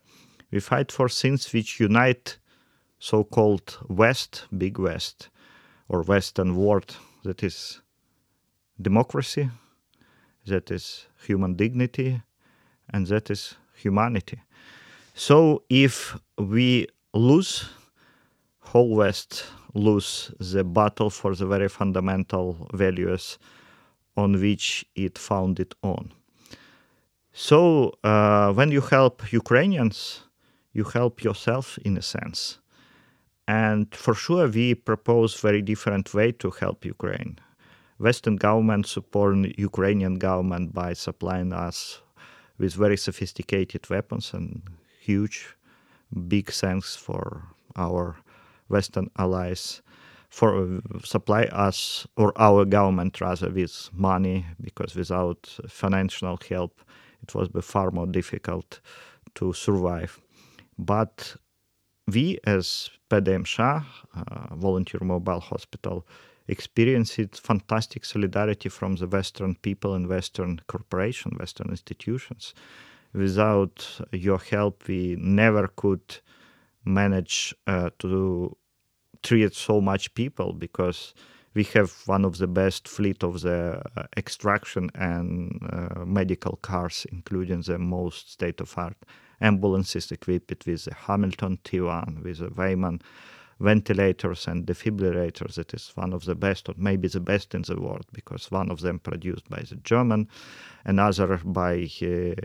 we 0.51 0.59
fight 0.59 0.91
for 0.91 1.07
things 1.07 1.51
which 1.53 1.79
unite 1.79 2.37
so 2.99 3.23
called 3.23 3.77
West, 3.87 4.45
Big 4.57 4.77
West, 4.77 5.29
or 5.89 6.03
Western 6.03 6.55
world 6.55 6.95
that 7.23 7.43
is 7.43 7.81
democracy, 8.81 9.49
that 10.45 10.71
is 10.71 11.07
human 11.25 11.55
dignity, 11.55 12.21
and 12.89 13.07
that 13.07 13.29
is 13.29 13.55
humanity. 13.83 14.39
So 15.13 15.63
if 15.69 16.17
we 16.37 16.87
lose, 17.13 17.69
whole 18.59 18.95
West 18.95 19.45
lose 19.73 20.31
the 20.39 20.63
battle 20.63 21.09
for 21.09 21.35
the 21.35 21.45
very 21.45 21.69
fundamental 21.69 22.69
values 22.73 23.37
on 24.17 24.39
which 24.39 24.85
it 24.95 25.17
founded 25.17 25.73
on. 25.83 26.11
So 27.33 27.93
uh, 28.03 28.51
when 28.53 28.71
you 28.71 28.81
help 28.81 29.31
Ukrainians, 29.31 30.21
you 30.73 30.83
help 30.83 31.23
yourself 31.23 31.77
in 31.79 31.97
a 31.97 32.01
sense. 32.01 32.59
And 33.47 33.93
for 33.93 34.13
sure, 34.13 34.47
we 34.47 34.75
propose 34.75 35.39
very 35.39 35.61
different 35.61 36.13
way 36.13 36.31
to 36.33 36.51
help 36.51 36.85
Ukraine. 36.85 37.39
Western 37.99 38.35
government 38.35 38.87
support 38.87 39.35
Ukrainian 39.57 40.15
government 40.15 40.73
by 40.73 40.93
supplying 40.93 41.53
us 41.53 42.01
with 42.61 42.75
very 42.75 42.97
sophisticated 42.97 43.89
weapons 43.89 44.33
and 44.33 44.61
huge, 45.01 45.55
big 46.27 46.51
thanks 46.51 46.95
for 46.95 47.43
our 47.75 48.15
Western 48.69 49.09
allies 49.17 49.81
for 50.29 50.63
uh, 50.63 50.79
supply 51.03 51.43
us 51.45 52.07
or 52.15 52.31
our 52.37 52.63
government 52.63 53.19
rather 53.19 53.49
with 53.49 53.89
money 53.93 54.45
because 54.61 54.95
without 54.95 55.45
financial 55.67 56.39
help 56.49 56.81
it 57.21 57.35
was 57.35 57.49
far 57.61 57.91
more 57.91 58.07
difficult 58.07 58.79
to 59.35 59.53
survive. 59.53 60.19
But 60.77 61.35
we 62.07 62.39
as 62.45 62.89
PDM 63.09 63.45
uh, 64.15 64.55
Volunteer 64.55 65.01
Mobile 65.03 65.39
Hospital, 65.41 66.07
experienced 66.47 67.39
fantastic 67.41 68.05
solidarity 68.05 68.69
from 68.69 68.95
the 68.95 69.07
Western 69.07 69.55
people 69.55 69.93
and 69.93 70.07
Western 70.07 70.59
corporation, 70.67 71.31
Western 71.39 71.69
institutions. 71.69 72.53
Without 73.13 74.01
your 74.11 74.39
help, 74.39 74.87
we 74.87 75.15
never 75.19 75.67
could 75.67 76.19
manage 76.85 77.53
uh, 77.67 77.89
to 77.99 78.55
treat 79.23 79.53
so 79.53 79.81
much 79.81 80.13
people 80.13 80.53
because 80.53 81.13
we 81.53 81.63
have 81.65 81.91
one 82.05 82.23
of 82.23 82.37
the 82.37 82.47
best 82.47 82.87
fleet 82.87 83.23
of 83.23 83.41
the 83.41 83.81
uh, 83.97 84.03
extraction 84.15 84.89
and 84.95 85.59
uh, 85.71 86.05
medical 86.05 86.55
cars, 86.57 87.05
including 87.11 87.61
the 87.61 87.77
most 87.77 88.31
state-of-art 88.31 88.95
ambulances 89.41 90.11
equipped 90.11 90.65
with 90.65 90.85
the 90.85 90.93
Hamilton 90.93 91.59
T1, 91.63 92.23
with 92.23 92.37
the 92.37 92.47
Weinmann 92.47 93.01
ventilators 93.61 94.47
and 94.47 94.65
defibrillators. 94.65 95.57
It 95.57 95.73
is 95.73 95.91
one 95.95 96.13
of 96.13 96.25
the 96.25 96.35
best, 96.35 96.69
or 96.69 96.75
maybe 96.77 97.07
the 97.07 97.19
best 97.19 97.55
in 97.55 97.61
the 97.61 97.79
world, 97.79 98.05
because 98.11 98.51
one 98.51 98.71
of 98.71 98.81
them 98.81 98.99
produced 98.99 99.49
by 99.49 99.63
the 99.69 99.75
German, 99.75 100.27
another 100.85 101.39
by 101.43 101.87
a 102.01 102.35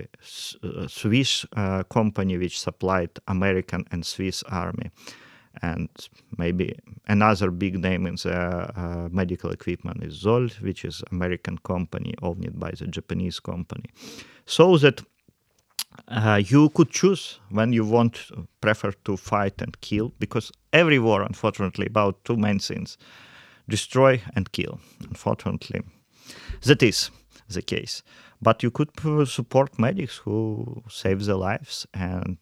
Swiss 0.88 1.46
uh, 1.56 1.82
company 1.84 2.38
which 2.38 2.60
supplied 2.60 3.10
American 3.26 3.84
and 3.90 4.04
Swiss 4.04 4.42
army 4.44 4.90
and 5.62 5.88
maybe 6.36 6.76
another 7.08 7.50
big 7.50 7.78
name 7.78 8.06
in 8.06 8.16
the 8.16 8.36
uh, 8.36 9.08
medical 9.10 9.50
equipment 9.50 10.02
is 10.02 10.14
Zoll, 10.14 10.48
which 10.60 10.84
is 10.84 11.02
American 11.10 11.58
company 11.58 12.14
owned 12.22 12.58
by 12.58 12.72
the 12.72 12.86
Japanese 12.86 13.40
company. 13.40 13.86
So 14.44 14.76
that 14.78 15.02
uh, 16.08 16.40
you 16.44 16.68
could 16.70 16.90
choose 16.90 17.40
when 17.50 17.72
you 17.72 17.84
want 17.84 18.30
prefer 18.60 18.92
to 19.04 19.16
fight 19.16 19.60
and 19.60 19.80
kill 19.80 20.12
because 20.18 20.52
every 20.72 20.98
war 20.98 21.22
unfortunately 21.22 21.86
about 21.86 22.24
two 22.24 22.36
main 22.36 22.58
things 22.58 22.98
destroy 23.68 24.20
and 24.34 24.52
kill 24.52 24.78
unfortunately 25.08 25.80
that 26.62 26.82
is 26.82 27.10
the 27.48 27.62
case 27.62 28.02
but 28.40 28.62
you 28.62 28.70
could 28.70 28.90
support 29.28 29.78
medics 29.78 30.16
who 30.18 30.82
save 30.88 31.24
their 31.24 31.36
lives 31.36 31.86
and 31.94 32.38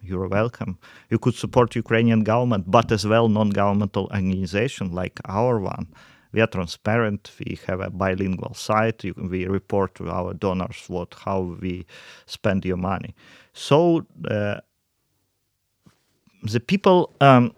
you're 0.00 0.28
welcome. 0.28 0.78
You 1.10 1.18
could 1.18 1.34
support 1.34 1.74
Ukrainian 1.74 2.22
government, 2.22 2.70
but 2.70 2.92
as 2.92 3.06
well 3.06 3.28
non-governmental 3.28 4.04
organization 4.04 4.92
like 4.92 5.20
our 5.24 5.58
one. 5.58 5.88
We 6.32 6.40
are 6.40 6.46
transparent. 6.46 7.30
We 7.38 7.58
have 7.66 7.80
a 7.80 7.90
bilingual 7.90 8.54
site. 8.54 9.04
You, 9.04 9.14
we 9.16 9.46
report 9.46 9.94
to 9.96 10.10
our 10.10 10.34
donors 10.34 10.84
what 10.88 11.14
how 11.24 11.56
we 11.60 11.86
spend 12.26 12.64
your 12.64 12.76
money. 12.76 13.14
So 13.52 14.06
uh, 14.30 14.60
the 16.42 16.60
people 16.60 17.14
um, 17.20 17.52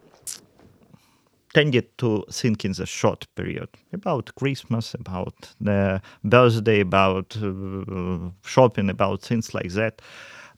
tended 1.55 1.99
to 1.99 2.25
think 2.31 2.65
in 2.65 2.73
the 2.73 2.87
short 2.87 3.27
period 3.35 3.69
about 3.93 4.35
Christmas, 4.37 4.95
about 4.95 5.35
the 5.61 6.01
birthday, 6.23 6.81
about 6.81 7.37
uh, 7.43 8.31
shopping, 8.45 8.89
about 8.91 9.23
things 9.23 9.55
like 9.55 9.73
that. 9.73 10.01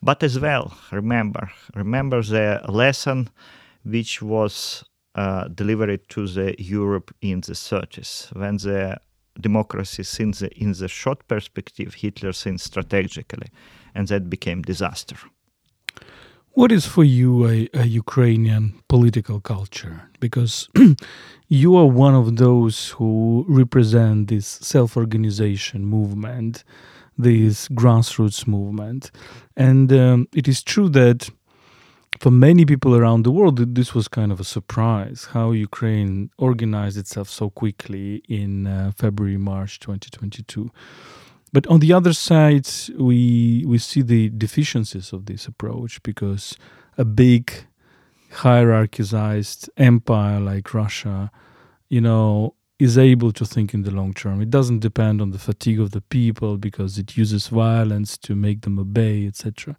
But 0.01 0.21
as 0.23 0.39
well, 0.39 0.77
remember, 0.91 1.51
remember 1.75 2.21
the 2.21 2.61
lesson 2.67 3.29
which 3.83 4.21
was 4.21 4.83
uh, 5.15 5.47
delivered 5.47 6.07
to 6.09 6.27
the 6.27 6.55
Europe 6.57 7.13
in 7.21 7.41
the 7.41 7.53
30s 7.53 8.35
when 8.35 8.57
the 8.57 8.97
democracy 9.39 10.03
thinks 10.03 10.39
the, 10.39 10.49
in 10.57 10.73
the 10.73 10.87
short 10.87 11.27
perspective, 11.27 11.95
Hitler 11.95 12.33
thinks 12.33 12.63
strategically, 12.63 13.47
and 13.95 14.07
that 14.07 14.29
became 14.29 14.61
disaster. 14.61 15.17
What 16.55 16.71
is 16.71 16.85
for 16.85 17.03
you 17.03 17.47
a, 17.47 17.67
a 17.73 17.85
Ukrainian 17.85 18.79
political 18.87 19.39
culture? 19.39 20.09
Because 20.19 20.69
you 21.47 21.75
are 21.75 21.87
one 21.87 22.13
of 22.13 22.37
those 22.37 22.89
who 22.89 23.43
represent 23.47 24.27
this 24.27 24.45
self 24.45 24.95
organization 24.95 25.83
movement, 25.83 26.63
this 27.17 27.67
grassroots 27.69 28.45
movement. 28.45 29.09
And 29.57 29.91
um, 29.93 30.27
it 30.35 30.47
is 30.47 30.61
true 30.61 30.89
that 30.89 31.31
for 32.19 32.31
many 32.31 32.65
people 32.65 32.95
around 32.95 33.23
the 33.23 33.31
world, 33.31 33.75
this 33.75 33.93
was 33.93 34.07
kind 34.07 34.31
of 34.31 34.39
a 34.39 34.43
surprise 34.43 35.29
how 35.31 35.51
Ukraine 35.51 36.29
organized 36.37 36.97
itself 36.97 37.29
so 37.29 37.49
quickly 37.49 38.23
in 38.27 38.67
uh, 38.67 38.91
February, 38.95 39.37
March 39.37 39.79
2022. 39.79 40.71
But 41.51 41.67
on 41.67 41.79
the 41.79 41.93
other 41.93 42.13
side, 42.13 42.67
we 42.97 43.63
we 43.67 43.77
see 43.77 44.01
the 44.01 44.29
deficiencies 44.29 45.13
of 45.13 45.27
this 45.27 45.45
approach 45.45 46.01
because 46.01 46.57
a 46.97 47.05
big 47.05 47.51
hierarchized 48.31 49.69
empire 49.77 50.39
like 50.39 50.73
Russia, 50.73 51.31
you 51.89 52.01
know, 52.01 52.55
is 52.79 52.97
able 52.97 53.31
to 53.31 53.45
think 53.45 53.73
in 53.73 53.83
the 53.83 53.91
long 53.91 54.13
term. 54.13 54.41
It 54.41 54.49
doesn't 54.49 54.79
depend 54.79 55.21
on 55.21 55.29
the 55.29 55.37
fatigue 55.37 55.79
of 55.79 55.91
the 55.91 56.01
people 56.01 56.57
because 56.57 56.97
it 56.97 57.15
uses 57.15 57.47
violence 57.49 58.17
to 58.19 58.35
make 58.35 58.61
them 58.61 58.79
obey, 58.79 59.27
etc. 59.27 59.77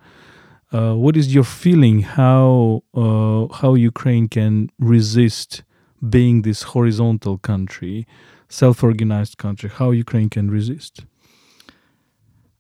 Uh, 0.73 0.95
what 0.95 1.17
is 1.17 1.35
your 1.35 1.45
feeling 1.45 2.01
how 2.03 2.83
uh, 2.95 3.47
how 3.61 3.75
Ukraine 3.75 4.29
can 4.29 4.71
resist 4.79 5.63
being 6.09 6.43
this 6.43 6.63
horizontal 6.63 7.39
country, 7.39 8.07
self-organized 8.49 9.39
country? 9.39 9.71
How 9.71 9.91
Ukraine 9.91 10.31
can 10.31 10.51
resist? 10.51 11.05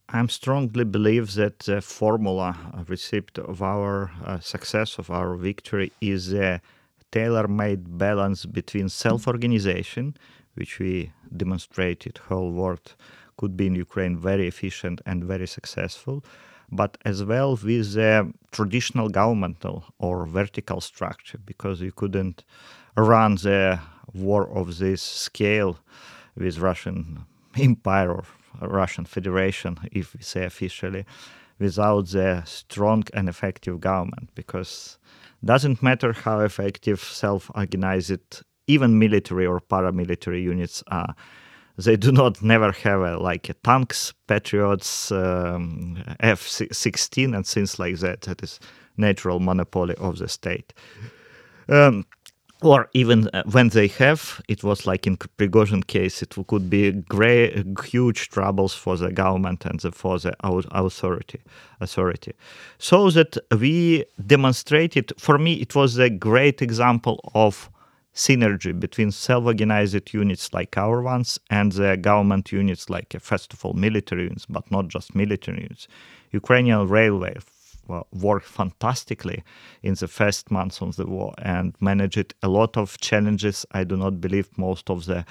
I 0.08 0.24
strongly 0.26 0.84
believe 0.84 1.34
that 1.34 1.60
the 1.60 1.80
formula 1.80 2.56
receipt 2.88 3.36
of 3.38 3.62
our 3.62 4.12
uh, 4.24 4.38
success, 4.38 4.98
of 4.98 5.10
our 5.10 5.34
victory, 5.34 5.90
is 6.00 6.32
a 6.32 6.60
tailor-made 7.10 7.98
balance 7.98 8.46
between 8.46 8.88
self-organization, 8.88 10.16
which 10.54 10.78
we 10.78 11.10
demonstrated 11.36 12.18
whole 12.28 12.52
world 12.52 12.94
could 13.36 13.56
be 13.56 13.66
in 13.66 13.74
Ukraine 13.74 14.16
very 14.16 14.46
efficient 14.46 15.00
and 15.04 15.24
very 15.24 15.48
successful, 15.48 16.24
but 16.74 16.98
as 17.04 17.24
well 17.24 17.52
with 17.52 17.94
the 17.94 18.32
traditional 18.50 19.08
governmental 19.08 19.84
or 19.98 20.26
vertical 20.26 20.80
structure, 20.80 21.38
because 21.44 21.80
you 21.80 21.92
couldn't 21.92 22.44
run 22.96 23.36
the 23.36 23.80
war 24.12 24.48
of 24.48 24.78
this 24.78 25.02
scale 25.02 25.78
with 26.36 26.58
Russian 26.58 27.24
empire 27.56 28.10
or 28.12 28.24
Russian 28.60 29.04
Federation, 29.04 29.78
if 29.92 30.14
we 30.14 30.22
say 30.22 30.44
officially, 30.44 31.04
without 31.58 32.08
the 32.08 32.42
strong 32.44 33.04
and 33.14 33.28
effective 33.28 33.80
government, 33.80 34.30
because 34.34 34.98
doesn't 35.44 35.82
matter 35.82 36.12
how 36.12 36.40
effective 36.40 37.00
self-organized 37.00 38.42
even 38.66 38.98
military 38.98 39.46
or 39.46 39.60
paramilitary 39.60 40.42
units 40.42 40.82
are 40.88 41.14
they 41.76 41.96
do 41.96 42.12
not 42.12 42.42
never 42.42 42.72
have 42.72 43.00
a, 43.00 43.18
like 43.18 43.48
a 43.48 43.54
tanks 43.54 44.12
patriots 44.26 45.10
um, 45.12 46.02
f-16 46.20 47.34
and 47.34 47.46
things 47.46 47.78
like 47.78 47.98
that 47.98 48.22
that 48.22 48.42
is 48.42 48.60
natural 48.96 49.40
monopoly 49.40 49.94
of 49.96 50.18
the 50.18 50.28
state 50.28 50.72
um, 51.68 52.04
or 52.64 52.88
even 52.94 53.28
uh, 53.34 53.42
when 53.50 53.68
they 53.68 53.88
have, 53.88 54.40
it 54.48 54.64
was 54.64 54.86
like 54.86 55.06
in 55.06 55.16
Prigozhin 55.16 55.86
case, 55.86 56.22
it 56.22 56.34
could 56.46 56.70
be 56.70 56.92
great, 56.92 57.64
huge 57.84 58.28
troubles 58.30 58.72
for 58.72 58.96
the 58.96 59.12
government 59.12 59.66
and 59.66 59.80
the, 59.80 59.92
for 59.92 60.18
the 60.18 60.34
authority. 60.42 61.40
Authority, 61.80 62.32
so 62.78 63.10
that 63.10 63.36
we 63.58 64.04
demonstrated. 64.26 65.12
For 65.18 65.36
me, 65.36 65.54
it 65.54 65.74
was 65.74 65.98
a 65.98 66.08
great 66.08 66.62
example 66.62 67.20
of 67.34 67.68
synergy 68.14 68.78
between 68.78 69.10
self-organized 69.10 70.14
units 70.14 70.52
like 70.52 70.76
our 70.78 71.02
ones 71.02 71.38
and 71.50 71.72
the 71.72 71.96
government 71.96 72.52
units 72.52 72.88
like, 72.88 73.14
uh, 73.14 73.18
first 73.18 73.52
of 73.52 73.64
all, 73.64 73.72
military 73.72 74.24
units, 74.24 74.46
but 74.46 74.70
not 74.70 74.88
just 74.88 75.14
military 75.14 75.62
units. 75.62 75.88
Ukrainian 76.30 76.86
railway, 76.88 77.36
worked 78.12 78.46
fantastically 78.46 79.42
in 79.82 79.94
the 79.94 80.08
first 80.08 80.50
months 80.50 80.80
of 80.80 80.96
the 80.96 81.06
war 81.06 81.34
and 81.38 81.74
managed 81.80 82.34
a 82.42 82.48
lot 82.48 82.76
of 82.76 82.98
challenges. 82.98 83.66
I 83.72 83.84
do 83.84 83.96
not 83.96 84.20
believe 84.20 84.48
most 84.56 84.90
of 84.90 85.06
the 85.06 85.24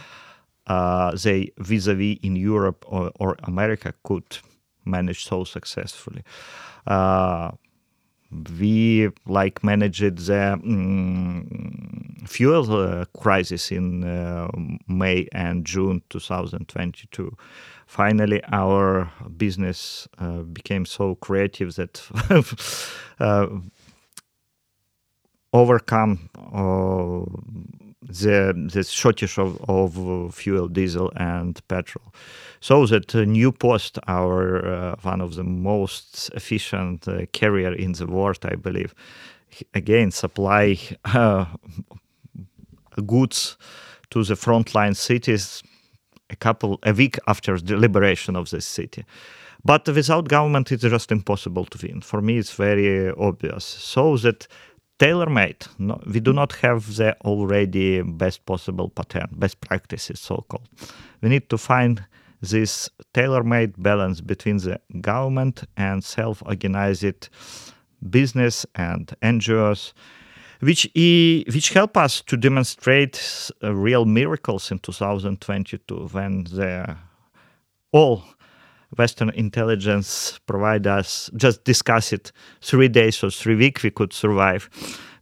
uh, 0.67 1.11
they 1.21 1.51
vis-a-vis 1.57 2.19
in 2.23 2.37
Europe 2.37 2.85
or, 2.87 3.11
or, 3.19 3.35
America 3.43 3.93
could 4.01 4.37
manage 4.85 5.25
so 5.25 5.43
successfully. 5.43 6.23
Uh, 6.87 7.51
we 8.59 9.09
like 9.25 9.63
managed 9.63 10.25
the 10.27 10.53
um, 10.53 12.25
fuel 12.27 12.73
uh, 12.75 13.05
crisis 13.17 13.71
in 13.71 14.03
uh, 14.03 14.47
May 14.87 15.27
and 15.33 15.65
June 15.65 16.01
2022 16.09 17.35
finally 17.85 18.41
our 18.51 19.11
business 19.37 20.07
uh, 20.17 20.41
became 20.41 20.85
so 20.85 21.15
creative 21.15 21.75
that 21.75 22.01
uh, 23.19 23.47
overcome 25.53 26.29
uh, 26.53 27.82
the 28.07 28.53
the 28.73 28.83
shortage 28.83 29.37
of, 29.37 29.57
of 29.69 30.33
fuel, 30.35 30.67
diesel, 30.67 31.11
and 31.15 31.59
petrol. 31.67 32.13
So 32.59 32.85
that 32.85 33.13
uh, 33.15 33.25
New 33.25 33.51
Post, 33.51 33.99
our 34.07 34.65
uh, 34.65 34.95
one 35.01 35.21
of 35.21 35.35
the 35.35 35.43
most 35.43 36.29
efficient 36.33 37.07
uh, 37.07 37.25
carrier 37.31 37.73
in 37.73 37.93
the 37.93 38.07
world, 38.07 38.39
I 38.45 38.55
believe, 38.55 38.93
again 39.73 40.11
supply 40.11 40.77
goods 43.05 43.57
to 44.09 44.23
the 44.23 44.35
frontline 44.35 44.95
cities 44.95 45.63
a 46.29 46.35
couple 46.35 46.79
a 46.83 46.93
week 46.93 47.17
after 47.27 47.59
the 47.59 47.77
liberation 47.77 48.35
of 48.35 48.49
this 48.49 48.65
city. 48.65 49.05
But 49.65 49.87
without 49.87 50.27
government, 50.27 50.71
it's 50.71 50.83
just 50.83 51.11
impossible 51.11 51.65
to 51.65 51.87
win. 51.87 52.01
For 52.01 52.21
me, 52.21 52.37
it's 52.37 52.53
very 52.53 53.11
obvious. 53.11 53.63
So 53.63 54.17
that 54.17 54.47
tailor-made, 54.99 55.65
no, 55.79 55.99
we 56.05 56.19
do 56.19 56.33
not 56.33 56.53
have 56.53 56.95
the 56.95 57.15
already 57.21 58.01
best 58.01 58.45
possible 58.45 58.89
pattern, 58.89 59.27
best 59.33 59.59
practices, 59.61 60.19
so-called. 60.19 60.67
We 61.21 61.29
need 61.29 61.49
to 61.49 61.57
find 61.57 62.05
this 62.41 62.89
tailor-made 63.13 63.81
balance 63.81 64.21
between 64.21 64.57
the 64.57 64.79
government 65.01 65.63
and 65.77 66.03
self-organized 66.03 67.29
business 68.09 68.65
and 68.75 69.13
NGOs 69.21 69.93
which 70.63 70.89
which 70.95 71.69
help 71.73 71.97
us 71.97 72.21
to 72.21 72.37
demonstrate 72.37 73.51
uh, 73.63 73.73
real 73.73 74.05
miracles 74.05 74.71
in 74.71 74.79
2022 74.79 76.07
when 76.11 76.45
the 76.45 76.95
all 77.91 78.23
Western 78.97 79.29
intelligence 79.31 80.39
provide 80.45 80.87
us 80.87 81.29
just 81.35 81.63
discuss 81.63 82.13
it 82.13 82.31
three 82.61 82.87
days 82.87 83.23
or 83.23 83.29
three 83.29 83.55
weeks 83.55 83.83
we 83.83 83.91
could 83.91 84.13
survive. 84.13 84.69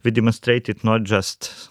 We 0.04 0.10
demonstrated 0.10 0.84
not 0.84 1.04
just 1.04 1.68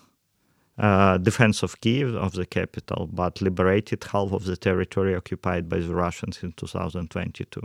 uh, 0.77 1.17
defense 1.17 1.63
of 1.63 1.79
Kiev 1.81 2.15
of 2.15 2.33
the 2.33 2.45
capital, 2.45 3.09
but 3.11 3.41
liberated 3.41 4.03
half 4.03 4.31
of 4.31 4.45
the 4.45 4.57
territory 4.57 5.15
occupied 5.15 5.69
by 5.69 5.79
the 5.79 5.93
Russians 5.93 6.39
in 6.41 6.53
2022. 6.53 7.61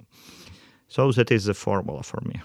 So 0.88 1.12
that 1.12 1.31
is 1.31 1.44
the 1.44 1.55
formula 1.55 2.03
for 2.03 2.20
me. 2.25 2.40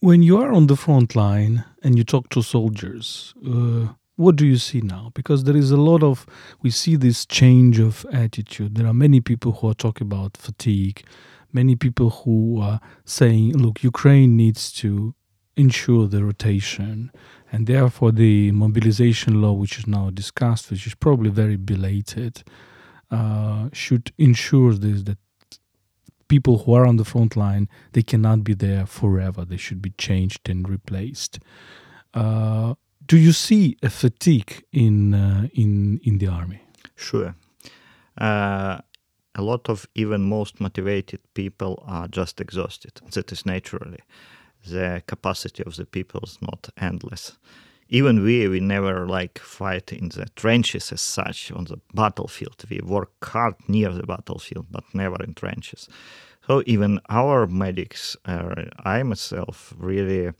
When 0.00 0.22
you 0.22 0.40
are 0.40 0.52
on 0.52 0.68
the 0.68 0.76
front 0.76 1.16
line 1.16 1.64
and 1.82 1.98
you 1.98 2.04
talk 2.04 2.28
to 2.30 2.42
soldiers, 2.42 3.34
uh, 3.44 3.88
what 4.18 4.34
do 4.34 4.44
you 4.44 4.56
see 4.56 4.80
now? 4.80 5.12
Because 5.14 5.44
there 5.44 5.56
is 5.56 5.70
a 5.70 5.76
lot 5.76 6.02
of, 6.02 6.26
we 6.60 6.70
see 6.70 6.96
this 6.96 7.24
change 7.24 7.78
of 7.78 8.04
attitude. 8.12 8.74
There 8.74 8.88
are 8.88 8.92
many 8.92 9.20
people 9.20 9.52
who 9.52 9.68
are 9.68 9.74
talking 9.74 10.08
about 10.08 10.36
fatigue, 10.36 11.04
many 11.52 11.76
people 11.76 12.10
who 12.10 12.60
are 12.60 12.80
saying, 13.04 13.56
look, 13.56 13.84
Ukraine 13.84 14.36
needs 14.36 14.72
to 14.72 15.14
ensure 15.56 16.08
the 16.08 16.24
rotation. 16.24 17.12
And 17.52 17.68
therefore, 17.68 18.10
the 18.10 18.50
mobilization 18.50 19.40
law, 19.40 19.52
which 19.52 19.78
is 19.78 19.86
now 19.86 20.10
discussed, 20.10 20.72
which 20.72 20.88
is 20.88 20.96
probably 20.96 21.30
very 21.30 21.56
belated, 21.56 22.42
uh, 23.12 23.68
should 23.72 24.10
ensure 24.18 24.74
this 24.74 25.04
that 25.04 25.18
people 26.26 26.58
who 26.58 26.74
are 26.74 26.86
on 26.86 26.96
the 26.96 27.06
front 27.06 27.36
line 27.36 27.68
they 27.92 28.02
cannot 28.02 28.44
be 28.44 28.52
there 28.52 28.84
forever 28.84 29.46
they 29.46 29.56
should 29.56 29.80
be 29.80 29.88
changed 29.96 30.46
and 30.46 30.68
replaced 30.68 31.38
uh, 32.12 32.74
do 33.08 33.16
you 33.16 33.32
see 33.32 33.76
a 33.82 33.90
fatigue 33.90 34.64
in 34.72 35.14
uh, 35.14 35.48
in 35.54 36.00
in 36.04 36.18
the 36.18 36.28
army? 36.28 36.60
Sure. 36.96 37.34
Uh, 38.20 38.78
a 39.34 39.42
lot 39.42 39.68
of 39.68 39.86
even 39.94 40.28
most 40.28 40.60
motivated 40.60 41.20
people 41.34 41.82
are 41.86 42.08
just 42.08 42.40
exhausted. 42.40 43.00
That 43.12 43.32
is 43.32 43.46
naturally. 43.46 44.00
The 44.66 45.02
capacity 45.06 45.62
of 45.64 45.76
the 45.76 45.84
people 45.84 46.20
is 46.24 46.38
not 46.40 46.68
endless. 46.76 47.38
Even 47.88 48.24
we, 48.24 48.48
we 48.48 48.60
never 48.60 49.06
like 49.06 49.38
fight 49.38 49.92
in 49.92 50.08
the 50.08 50.26
trenches 50.34 50.92
as 50.92 51.00
such 51.00 51.52
on 51.52 51.64
the 51.64 51.80
battlefield. 51.94 52.64
We 52.68 52.80
work 52.80 53.12
hard 53.24 53.54
near 53.68 53.92
the 53.92 54.06
battlefield, 54.06 54.66
but 54.70 54.84
never 54.92 55.22
in 55.24 55.34
trenches. 55.34 55.88
So 56.46 56.62
even 56.66 57.00
our 57.08 57.46
medics, 57.46 58.16
uh, 58.24 58.64
I 58.84 59.02
myself, 59.04 59.72
really 59.78 60.32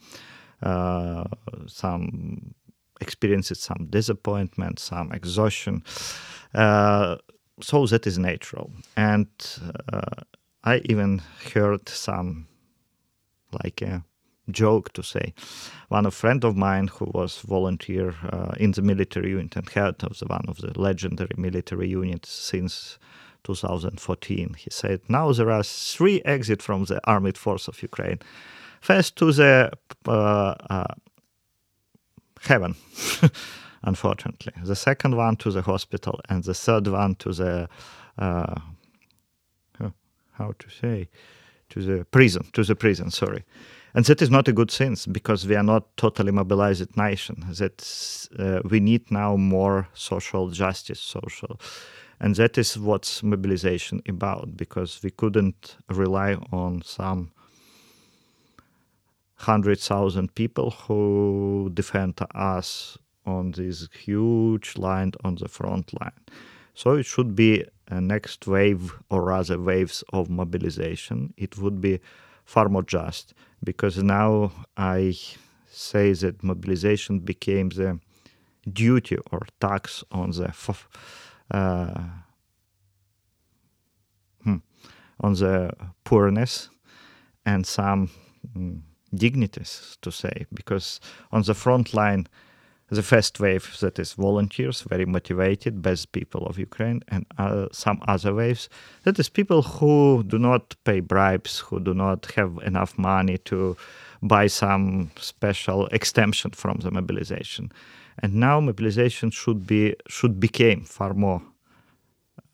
uh, 0.62 1.24
some 1.66 2.54
experiences 3.00 3.60
some 3.60 3.86
disappointment, 3.90 4.78
some 4.78 5.12
exhaustion. 5.12 5.82
Uh, 6.54 7.16
so 7.60 7.86
that 7.86 8.06
is 8.06 8.18
natural. 8.18 8.70
And 8.96 9.28
uh, 9.92 10.22
I 10.64 10.80
even 10.84 11.22
heard 11.54 11.88
some 11.88 12.46
like 13.64 13.82
a 13.82 14.04
joke 14.50 14.92
to 14.94 15.02
say. 15.02 15.34
One 15.88 16.06
a 16.06 16.10
friend 16.10 16.44
of 16.44 16.56
mine 16.56 16.88
who 16.88 17.10
was 17.12 17.40
volunteer 17.40 18.14
uh, 18.32 18.52
in 18.58 18.72
the 18.72 18.82
military 18.82 19.30
unit 19.30 19.56
and 19.56 19.68
head 19.68 19.96
of 20.02 20.18
the 20.18 20.26
one 20.26 20.44
of 20.48 20.58
the 20.58 20.78
legendary 20.78 21.34
military 21.36 21.88
units 21.88 22.30
since 22.30 22.98
2014. 23.44 24.54
He 24.58 24.70
said, 24.70 25.00
now 25.08 25.32
there 25.32 25.50
are 25.50 25.62
three 25.62 26.20
exits 26.24 26.64
from 26.64 26.84
the 26.84 27.00
armed 27.04 27.38
force 27.38 27.68
of 27.68 27.82
Ukraine. 27.82 28.18
First 28.80 29.16
to 29.16 29.32
the 29.32 29.72
uh, 30.06 30.10
uh, 30.10 30.94
heaven, 32.42 32.74
unfortunately. 33.82 34.52
The 34.62 34.76
second 34.76 35.16
one 35.16 35.36
to 35.36 35.50
the 35.50 35.62
hospital, 35.62 36.20
and 36.28 36.44
the 36.44 36.54
third 36.54 36.86
one 36.86 37.14
to 37.16 37.32
the 37.32 37.68
uh, 38.18 38.54
how 40.32 40.54
to 40.58 40.70
say 40.70 41.08
to 41.68 41.82
the 41.82 42.04
prison, 42.04 42.44
to 42.52 42.62
the 42.62 42.74
prison. 42.74 43.10
Sorry, 43.10 43.44
and 43.94 44.04
that 44.04 44.22
is 44.22 44.30
not 44.30 44.48
a 44.48 44.52
good 44.52 44.70
sense 44.70 45.06
because 45.06 45.46
we 45.46 45.56
are 45.56 45.62
not 45.62 45.96
totally 45.96 46.32
mobilized 46.32 46.96
nation. 46.96 47.44
That 47.58 48.28
uh, 48.38 48.60
we 48.68 48.80
need 48.80 49.10
now 49.10 49.36
more 49.36 49.88
social 49.94 50.50
justice, 50.50 51.00
social. 51.00 51.60
And 52.20 52.34
that 52.34 52.58
is 52.58 52.76
what's 52.76 53.22
mobilization 53.22 54.02
about 54.08 54.56
because 54.56 55.00
we 55.04 55.10
couldn't 55.10 55.76
rely 55.88 56.34
on 56.52 56.82
some 56.82 57.30
hundred 59.38 59.78
thousand 59.78 60.34
people 60.34 60.70
who 60.70 61.70
defend 61.72 62.18
us 62.34 62.98
on 63.24 63.52
this 63.52 63.88
huge 63.92 64.76
line 64.76 65.12
on 65.24 65.36
the 65.36 65.48
front 65.48 65.92
line. 66.00 66.20
So 66.74 66.92
it 66.92 67.06
should 67.06 67.34
be 67.34 67.64
a 67.88 68.00
next 68.00 68.46
wave 68.46 68.94
or 69.10 69.24
rather 69.24 69.60
waves 69.60 70.04
of 70.12 70.28
mobilization. 70.28 71.34
It 71.36 71.58
would 71.58 71.80
be 71.80 72.00
far 72.44 72.68
more 72.68 72.82
just 72.82 73.34
because 73.62 74.02
now 74.02 74.52
I 74.76 75.16
say 75.70 76.12
that 76.14 76.42
mobilization 76.42 77.20
became 77.20 77.68
the 77.70 78.00
duty 78.72 79.18
or 79.30 79.42
tax 79.60 80.02
on 80.10 80.30
the 80.30 80.52
uh, 81.50 82.04
hmm, 84.42 84.56
on 85.20 85.32
the 85.34 85.72
poorness 86.04 86.70
and 87.46 87.66
some 87.66 88.10
mm, 88.56 88.80
dignities 89.14 89.98
to 90.02 90.10
say 90.10 90.46
because 90.52 91.00
on 91.32 91.42
the 91.42 91.54
front 91.54 91.94
line 91.94 92.26
the 92.90 93.02
first 93.02 93.38
wave 93.38 93.76
that 93.80 93.98
is 93.98 94.14
volunteers 94.14 94.80
very 94.82 95.04
motivated 95.04 95.82
best 95.82 96.12
people 96.12 96.46
of 96.46 96.58
ukraine 96.58 97.02
and 97.08 97.26
uh, 97.38 97.66
some 97.70 98.00
other 98.08 98.34
waves 98.34 98.68
that 99.04 99.18
is 99.18 99.28
people 99.28 99.62
who 99.62 100.22
do 100.26 100.38
not 100.38 100.74
pay 100.84 101.00
bribes 101.00 101.58
who 101.58 101.80
do 101.80 101.94
not 101.94 102.30
have 102.36 102.58
enough 102.64 102.98
money 102.98 103.38
to 103.38 103.76
buy 104.22 104.46
some 104.46 105.10
special 105.16 105.86
extension 105.88 106.50
from 106.50 106.78
the 106.78 106.90
mobilization. 106.90 107.72
And 108.20 108.34
now 108.34 108.60
mobilization 108.60 109.30
should 109.30 109.66
be 109.66 109.94
should 110.08 110.40
become 110.40 110.84
far 110.84 111.14
more 111.14 111.42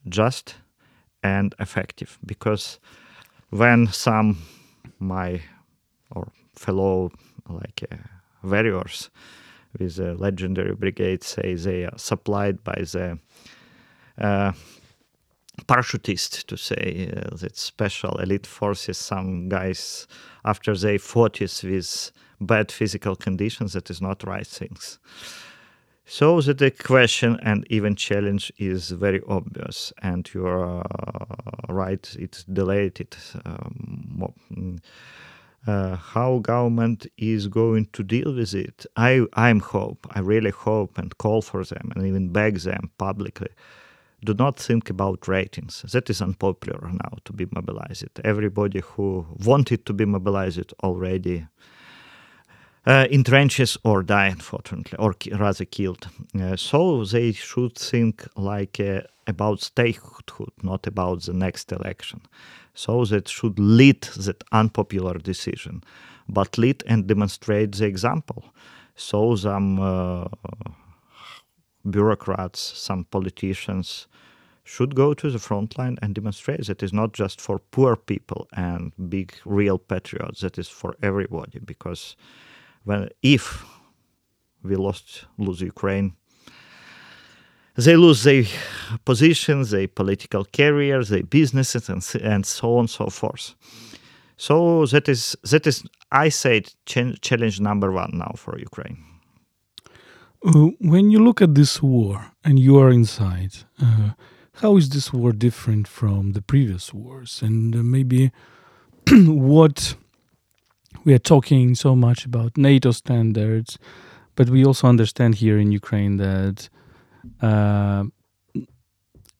just 0.08 0.56
and 1.22 1.54
effective 1.58 2.18
because 2.26 2.78
when 3.50 3.86
some 3.86 4.38
my 4.98 5.40
or 6.10 6.30
fellow 6.56 7.10
like 7.48 7.84
uh, 7.90 7.96
warriors 8.42 9.10
with 9.78 9.96
the 9.96 10.14
legendary 10.14 10.74
brigade 10.74 11.22
say 11.22 11.54
they 11.54 11.84
are 11.84 11.98
supplied 11.98 12.62
by 12.64 12.74
the 12.92 13.18
uh, 14.18 14.52
parachutist 15.66 16.46
to 16.46 16.56
say 16.56 17.10
uh, 17.16 17.36
that 17.36 17.56
special 17.56 18.18
elite 18.18 18.46
forces. 18.46 18.98
Some 18.98 19.48
guys 19.48 20.06
after 20.44 20.76
they 20.76 20.98
fought 20.98 21.40
with 21.40 22.12
bad 22.40 22.70
physical 22.70 23.16
conditions 23.16 23.72
that 23.72 23.90
is 23.90 24.00
not 24.00 24.24
right 24.24 24.46
things. 24.46 24.98
So 26.06 26.40
that 26.42 26.58
the 26.58 26.70
question 26.70 27.38
and 27.42 27.66
even 27.70 27.96
challenge 27.96 28.52
is 28.58 28.90
very 28.90 29.22
obvious 29.26 29.92
and 30.02 30.28
you 30.34 30.46
are 30.46 30.80
uh, 30.80 31.72
right 31.72 32.16
it's 32.18 32.44
delayed 32.44 33.00
it 33.00 33.16
um, 33.46 34.80
uh, 35.66 35.96
how 35.96 36.38
government 36.38 37.06
is 37.16 37.48
going 37.48 37.86
to 37.92 38.02
deal 38.02 38.34
with 38.34 38.54
it. 38.54 38.86
I 38.96 39.26
I'm 39.34 39.60
hope 39.60 40.06
I 40.10 40.20
really 40.20 40.50
hope 40.50 40.98
and 40.98 41.16
call 41.18 41.42
for 41.42 41.64
them 41.64 41.92
and 41.94 42.06
even 42.06 42.28
beg 42.28 42.58
them 42.58 42.90
publicly. 42.98 43.48
Do 44.24 44.34
not 44.34 44.58
think 44.58 44.88
about 44.88 45.28
ratings. 45.28 45.84
That 45.92 46.08
is 46.08 46.22
unpopular 46.22 46.90
now 46.90 47.18
to 47.24 47.32
be 47.32 47.46
mobilized. 47.52 48.20
Everybody 48.24 48.80
who 48.80 49.26
wanted 49.44 49.84
to 49.86 49.92
be 49.92 50.06
mobilized 50.06 50.72
already 50.82 51.46
uh, 52.86 53.06
in 53.10 53.24
trenches 53.24 53.78
or 53.84 54.02
die, 54.02 54.26
unfortunately, 54.26 54.98
or 54.98 55.14
rather 55.38 55.64
killed. 55.64 56.08
Uh, 56.38 56.56
so 56.56 57.04
they 57.04 57.32
should 57.32 57.74
think 57.76 58.26
like 58.36 58.78
uh, 58.80 59.00
about 59.26 59.60
statehood, 59.60 60.50
not 60.62 60.86
about 60.86 61.22
the 61.22 61.32
next 61.32 61.72
election. 61.72 62.20
So 62.74 63.04
that 63.04 63.28
should 63.28 63.58
lead 63.58 64.02
that 64.16 64.42
unpopular 64.52 65.14
decision, 65.14 65.82
but 66.28 66.58
lead 66.58 66.82
and 66.86 67.06
demonstrate 67.06 67.72
the 67.72 67.86
example. 67.86 68.44
So 68.96 69.36
some 69.36 69.80
uh, 69.80 70.24
bureaucrats, 71.88 72.60
some 72.60 73.04
politicians 73.04 74.06
should 74.64 74.94
go 74.94 75.14
to 75.14 75.30
the 75.30 75.38
front 75.38 75.78
line 75.78 75.98
and 76.00 76.14
demonstrate 76.14 76.66
that 76.66 76.82
is 76.82 76.92
not 76.92 77.12
just 77.12 77.40
for 77.40 77.58
poor 77.58 77.96
people 77.96 78.48
and 78.52 78.92
big 79.08 79.34
real 79.44 79.78
patriots, 79.78 80.40
that 80.40 80.58
is 80.58 80.68
for 80.68 80.96
everybody. 81.02 81.58
Because 81.58 82.16
when 82.84 83.08
if 83.22 83.64
we 84.62 84.76
lost 84.76 85.26
lose 85.38 85.60
Ukraine, 85.60 86.14
they 87.76 87.96
lose 87.96 88.22
their 88.22 88.44
positions, 89.04 89.70
their 89.70 89.88
political 89.88 90.44
careers, 90.44 91.08
their 91.08 91.24
businesses, 91.24 91.88
and, 91.88 92.04
and 92.22 92.46
so 92.46 92.74
on 92.74 92.80
and 92.80 92.90
so 92.90 93.06
forth. 93.06 93.54
So 94.36 94.86
that 94.86 95.08
is 95.08 95.36
that 95.50 95.66
is 95.66 95.84
I 96.10 96.28
said 96.28 96.72
ch- 96.86 97.20
challenge 97.20 97.60
number 97.60 97.90
one 97.92 98.10
now 98.14 98.32
for 98.36 98.58
Ukraine. 98.58 98.98
Uh, 100.44 100.68
when 100.80 101.10
you 101.10 101.24
look 101.24 101.40
at 101.40 101.54
this 101.54 101.82
war 101.82 102.32
and 102.44 102.58
you 102.58 102.78
are 102.78 102.90
inside, 102.90 103.54
uh, 103.80 104.10
how 104.60 104.76
is 104.76 104.90
this 104.90 105.12
war 105.12 105.32
different 105.32 105.88
from 105.88 106.32
the 106.32 106.42
previous 106.42 106.92
wars? 106.92 107.40
And 107.42 107.74
uh, 107.74 107.82
maybe 107.82 108.30
what 109.10 109.96
we 111.04 111.12
are 111.12 111.18
talking 111.18 111.74
so 111.74 111.94
much 111.94 112.24
about 112.24 112.56
NATO 112.56 112.90
standards, 112.92 113.78
but 114.36 114.48
we 114.48 114.64
also 114.64 114.86
understand 114.86 115.36
here 115.36 115.58
in 115.58 115.72
Ukraine 115.72 116.16
that 116.16 116.68
uh, 117.40 118.04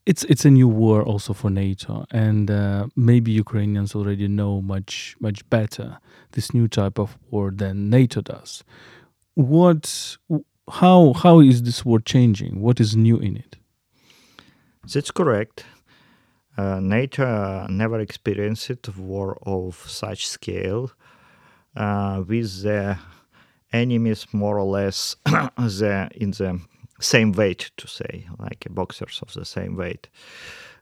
it's 0.07 0.25
it's 0.25 0.45
a 0.45 0.51
new 0.51 0.69
war 0.69 1.03
also 1.03 1.33
for 1.33 1.51
NATO, 1.51 2.05
and 2.11 2.51
uh, 2.51 2.87
maybe 2.95 3.31
Ukrainians 3.31 3.95
already 3.95 4.29
know 4.29 4.61
much 4.61 5.17
much 5.21 5.49
better 5.49 5.99
this 6.33 6.53
new 6.53 6.69
type 6.69 6.99
of 6.99 7.17
war 7.31 7.51
than 7.51 7.89
NATO 7.89 8.21
does. 8.21 8.65
What, 9.35 10.17
how 10.71 11.15
how 11.15 11.41
is 11.41 11.63
this 11.63 11.85
war 11.85 12.01
changing? 12.01 12.61
What 12.61 12.81
is 12.81 12.95
new 12.95 13.19
in 13.19 13.37
it? 13.37 13.57
That's 14.93 15.11
correct. 15.11 15.65
Uh, 16.57 16.79
NATO 16.81 17.67
never 17.69 17.99
experienced 17.99 18.71
a 18.71 18.93
war 18.97 19.39
of 19.43 19.75
such 19.89 20.29
scale 20.29 20.93
with 21.77 22.63
the 22.63 22.99
enemies 23.73 24.27
more 24.33 24.59
or 24.59 24.65
less 24.65 25.17
the, 25.25 26.09
in 26.15 26.31
the 26.31 26.61
same 27.01 27.33
weight 27.33 27.71
to 27.77 27.89
say, 27.89 28.27
like 28.39 28.67
boxers 28.71 29.21
of 29.23 29.33
the 29.35 29.45
same 29.45 29.77
weight. 29.77 30.09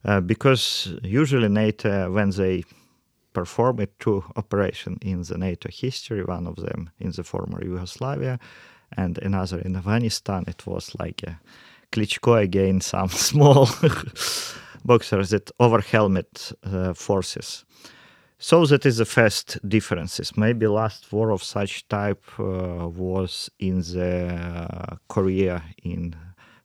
Uh, 0.04 0.20
because 0.20 0.94
usually 1.02 1.48
NATO, 1.48 2.10
when 2.12 2.30
they 2.30 2.64
perform 3.32 3.80
it 3.80 3.98
two 3.98 4.24
operation 4.36 4.98
in 5.00 5.22
the 5.22 5.38
NATO 5.38 5.68
history, 5.70 6.24
one 6.24 6.46
of 6.46 6.56
them 6.56 6.90
in 6.98 7.12
the 7.12 7.22
former 7.22 7.64
Yugoslavia, 7.64 8.38
and 8.96 9.18
another 9.18 9.58
in 9.60 9.76
Afghanistan. 9.76 10.44
It 10.46 10.66
was 10.66 10.94
like 10.98 11.22
a 11.22 11.40
Klitschko 11.92 12.42
again, 12.42 12.80
some 12.80 13.08
small 13.30 13.68
boxers 14.84 15.30
that 15.30 15.50
over 15.58 15.80
helmet 15.80 16.52
uh, 16.64 16.94
forces. 16.94 17.64
So 18.44 18.66
that 18.66 18.84
is 18.84 18.96
the 18.96 19.04
first 19.04 19.56
differences. 19.68 20.36
Maybe 20.36 20.66
last 20.66 21.12
war 21.12 21.30
of 21.30 21.44
such 21.44 21.86
type 21.86 22.24
uh, 22.40 22.88
was 22.88 23.48
in 23.60 23.82
the 23.82 24.34
uh, 24.34 24.96
Korea 25.06 25.62
in 25.84 26.16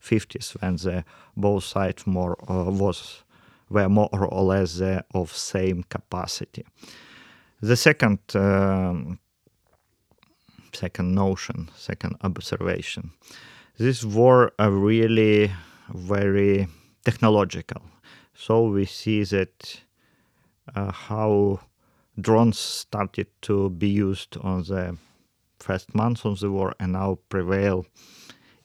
50s 0.01 0.59
when 0.59 0.77
the 0.77 1.05
both 1.35 1.65
sides 1.65 2.07
more 2.07 2.35
uh, 2.49 2.71
was 2.71 3.23
were 3.69 3.89
more 3.89 4.09
or 4.11 4.43
less 4.43 4.81
of 5.13 5.31
same 5.31 5.83
capacity. 5.83 6.65
The 7.61 7.75
second 7.75 8.21
um, 8.33 9.19
second 10.73 11.13
notion, 11.13 11.69
second 11.75 12.15
observation. 12.23 13.11
This 13.77 14.03
war 14.03 14.51
are 14.57 14.71
really 14.71 15.51
very 15.93 16.69
technological. 17.05 17.83
So 18.33 18.63
we 18.63 18.85
see 18.85 19.23
that 19.25 19.87
how 20.75 21.60
drones 22.19 22.58
started 22.58 23.27
to 23.41 23.69
be 23.69 23.89
used 23.89 24.38
on 24.38 24.63
the 24.63 24.97
first 25.60 25.93
months 25.95 26.25
of 26.25 26.39
the 26.39 26.51
war 26.51 26.73
and 26.80 26.93
now 26.93 27.17
prevail 27.30 27.86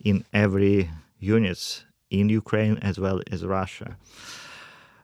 in 0.05 0.25
every 0.33 0.91
units 1.19 1.85
in 2.11 2.29
Ukraine 2.29 2.79
as 2.79 2.99
well 2.99 3.21
as 3.31 3.45
Russia. 3.45 3.97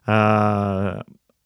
Uh, 0.07 1.01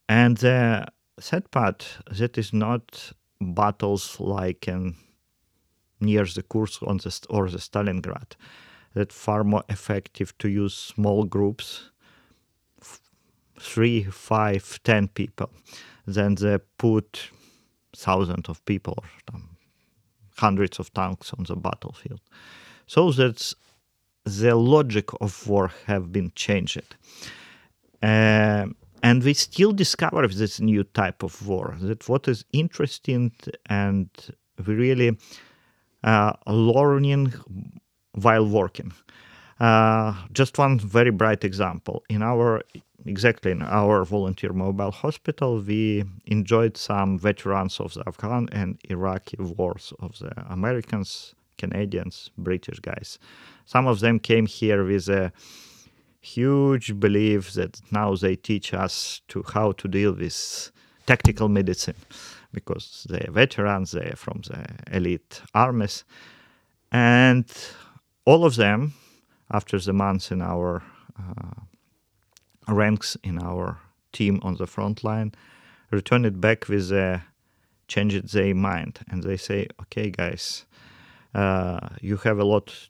and 0.08 0.36
the 0.38 0.86
sad 1.18 1.50
part 1.50 1.98
that 2.10 2.36
is 2.38 2.52
not 2.52 3.12
battles 3.40 4.20
like 4.20 4.68
in 4.68 4.96
near 6.00 6.24
the 6.24 6.42
Kursk 6.42 6.82
on 6.82 6.98
the, 6.98 7.26
or 7.30 7.48
the 7.48 7.58
Stalingrad. 7.58 8.36
That 8.94 9.12
far 9.12 9.42
more 9.42 9.64
effective 9.68 10.36
to 10.38 10.48
use 10.48 10.74
small 10.74 11.24
groups, 11.24 11.90
three, 13.58 14.04
five, 14.04 14.80
ten 14.82 15.08
people, 15.08 15.50
Then 16.06 16.34
they 16.34 16.58
put 16.78 17.30
thousands 17.96 18.48
of 18.48 18.64
people 18.64 19.04
hundreds 20.36 20.78
of 20.78 20.92
tanks 20.92 21.32
on 21.38 21.44
the 21.44 21.56
battlefield. 21.56 22.20
So 22.86 23.12
that 23.12 23.54
the 24.24 24.54
logic 24.54 25.10
of 25.20 25.46
war 25.46 25.70
have 25.86 26.12
been 26.12 26.32
changed. 26.34 26.96
Uh, 28.02 28.66
and 29.02 29.22
we 29.22 29.34
still 29.34 29.72
discover 29.72 30.26
this 30.26 30.60
new 30.60 30.84
type 30.84 31.22
of 31.22 31.46
war. 31.46 31.76
That 31.80 32.08
what 32.08 32.28
is 32.28 32.44
interesting 32.52 33.32
and 33.66 34.08
we 34.66 34.74
really 34.74 35.18
uh, 36.02 36.32
learning 36.46 37.32
while 38.12 38.46
working. 38.46 38.92
Uh, 39.64 40.14
just 40.34 40.58
one 40.58 40.78
very 40.78 41.10
bright 41.10 41.42
example. 41.42 42.04
In 42.10 42.22
our 42.22 42.60
exactly 43.06 43.50
in 43.50 43.62
our 43.62 44.04
volunteer 44.04 44.52
mobile 44.52 44.90
hospital, 44.90 45.58
we 45.58 46.04
enjoyed 46.26 46.76
some 46.76 47.18
veterans 47.18 47.80
of 47.80 47.94
the 47.94 48.02
Afghan 48.06 48.46
and 48.52 48.78
Iraqi 48.90 49.38
wars 49.38 49.94
of 50.00 50.18
the 50.18 50.32
Americans, 50.50 51.34
Canadians, 51.56 52.30
British 52.36 52.78
guys. 52.80 53.18
Some 53.64 53.86
of 53.86 54.00
them 54.00 54.18
came 54.18 54.44
here 54.44 54.84
with 54.84 55.08
a 55.08 55.32
huge 56.20 57.00
belief 57.00 57.54
that 57.54 57.80
now 57.90 58.14
they 58.16 58.36
teach 58.36 58.74
us 58.74 59.22
to 59.28 59.42
how 59.54 59.72
to 59.72 59.88
deal 59.88 60.12
with 60.12 60.70
tactical 61.06 61.48
medicine 61.48 61.96
because 62.52 63.06
they're 63.08 63.32
veterans, 63.32 63.92
they're 63.92 64.16
from 64.16 64.42
the 64.42 64.62
elite 64.94 65.40
armies. 65.54 66.04
And 66.92 67.46
all 68.26 68.44
of 68.44 68.56
them, 68.56 68.92
after 69.50 69.78
the 69.78 69.92
months 69.92 70.30
in 70.30 70.42
our 70.42 70.82
uh, 71.18 72.72
ranks 72.72 73.16
in 73.22 73.38
our 73.42 73.78
team 74.12 74.40
on 74.42 74.56
the 74.56 74.66
front 74.66 75.04
line, 75.04 75.32
return 75.90 76.24
it 76.24 76.40
back 76.40 76.68
with 76.68 76.90
a 76.92 77.22
changed 77.86 78.32
their 78.32 78.54
mind 78.54 79.00
and 79.10 79.22
they 79.22 79.36
say, 79.36 79.66
okay, 79.82 80.10
guys, 80.10 80.64
uh, 81.34 81.80
you 82.00 82.16
have 82.18 82.38
a 82.38 82.44
lot 82.44 82.88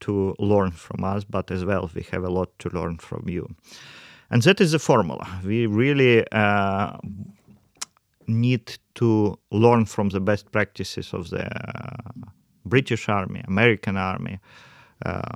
to 0.00 0.34
learn 0.38 0.70
from 0.70 1.04
us, 1.04 1.24
but 1.24 1.50
as 1.50 1.64
well, 1.64 1.90
we 1.94 2.02
have 2.12 2.24
a 2.24 2.30
lot 2.30 2.58
to 2.58 2.68
learn 2.70 2.96
from 2.98 3.28
you. 3.28 3.48
And 4.30 4.42
that 4.42 4.60
is 4.60 4.72
the 4.72 4.78
formula. 4.78 5.26
We 5.44 5.66
really 5.66 6.24
uh, 6.30 6.96
need 8.26 8.78
to 8.94 9.38
learn 9.50 9.84
from 9.86 10.10
the 10.10 10.20
best 10.20 10.52
practices 10.52 11.12
of 11.12 11.30
the 11.30 11.48
British 12.64 13.08
Army, 13.08 13.42
American 13.46 13.96
Army, 13.96 14.34
uh, 14.34 14.69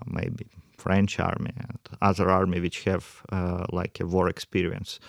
maybe 0.07 0.46
French 0.79 1.18
Army, 1.18 1.53
and 1.57 1.79
other 2.03 2.29
army 2.31 2.61
which 2.61 2.85
have 2.85 3.22
uh, 3.33 3.64
like 3.72 4.00
a 4.00 4.07
war 4.07 4.29
experience. 4.29 5.00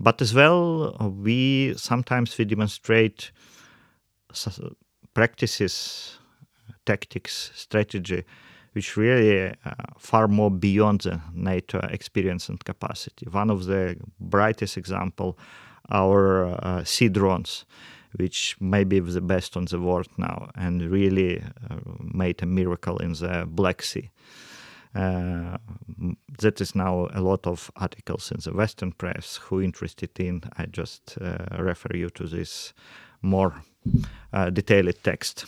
But 0.00 0.22
as 0.22 0.32
well, 0.32 0.96
we 1.22 1.74
sometimes 1.76 2.38
we 2.38 2.44
demonstrate 2.44 3.32
practices, 5.14 6.18
tactics, 6.86 7.50
strategy, 7.54 8.24
which 8.72 8.96
really 8.96 9.48
uh, 9.48 9.54
far 9.98 10.28
more 10.28 10.50
beyond 10.50 11.00
the 11.00 11.20
NATO 11.34 11.80
experience 11.90 12.48
and 12.48 12.64
capacity. 12.64 13.26
One 13.30 13.50
of 13.50 13.64
the 13.64 13.96
brightest 14.20 14.76
example 14.76 15.36
our 15.90 16.58
uh, 16.62 16.84
sea 16.84 17.08
drones, 17.08 17.64
which 18.16 18.56
may 18.60 18.84
be 18.84 19.00
the 19.00 19.20
best 19.20 19.56
on 19.56 19.66
the 19.66 19.80
world 19.80 20.08
now, 20.16 20.50
and 20.54 20.82
really 20.82 21.42
uh, 21.70 21.76
made 22.00 22.42
a 22.42 22.46
miracle 22.46 22.98
in 22.98 23.12
the 23.12 23.46
Black 23.48 23.82
Sea. 23.82 24.10
Uh, 24.94 25.58
that 26.40 26.60
is 26.60 26.74
now 26.74 27.08
a 27.12 27.20
lot 27.20 27.46
of 27.46 27.70
articles 27.76 28.32
in 28.32 28.40
the 28.40 28.52
Western 28.52 28.92
press. 28.92 29.36
Who 29.36 29.60
interested 29.60 30.18
in? 30.18 30.42
I 30.56 30.66
just 30.66 31.18
uh, 31.20 31.44
refer 31.58 31.94
you 31.94 32.10
to 32.10 32.26
this 32.26 32.72
more 33.20 33.52
uh, 34.32 34.50
detailed 34.50 34.94
text. 35.02 35.44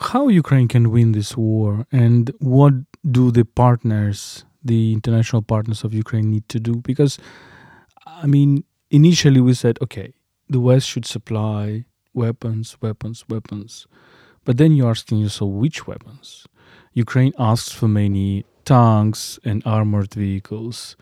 How 0.00 0.28
Ukraine 0.28 0.68
can 0.68 0.90
win 0.92 1.12
this 1.12 1.36
war, 1.36 1.86
and 1.90 2.30
what 2.38 2.74
do 3.10 3.32
the 3.32 3.44
partners, 3.44 4.44
the 4.62 4.92
international 4.92 5.42
partners 5.42 5.82
of 5.82 5.92
Ukraine, 5.92 6.30
need 6.30 6.48
to 6.50 6.60
do? 6.60 6.76
Because 6.76 7.18
I 8.06 8.26
mean, 8.26 8.64
initially 8.90 9.40
we 9.40 9.54
said, 9.54 9.78
okay, 9.82 10.12
the 10.48 10.60
West 10.60 10.88
should 10.88 11.06
supply 11.06 11.84
weapons, 12.14 12.76
weapons, 12.80 13.24
weapons. 13.28 13.86
But 14.44 14.56
then 14.56 14.72
you're 14.72 14.90
asking 14.90 15.18
yourself, 15.18 15.50
which 15.52 15.86
weapons? 15.86 16.46
Ukraine 16.94 17.32
asks 17.38 17.70
for 17.70 17.86
many 17.86 18.44
tanks 18.64 19.38
and 19.44 19.62
armored 19.64 20.14
vehicles. 20.14 20.96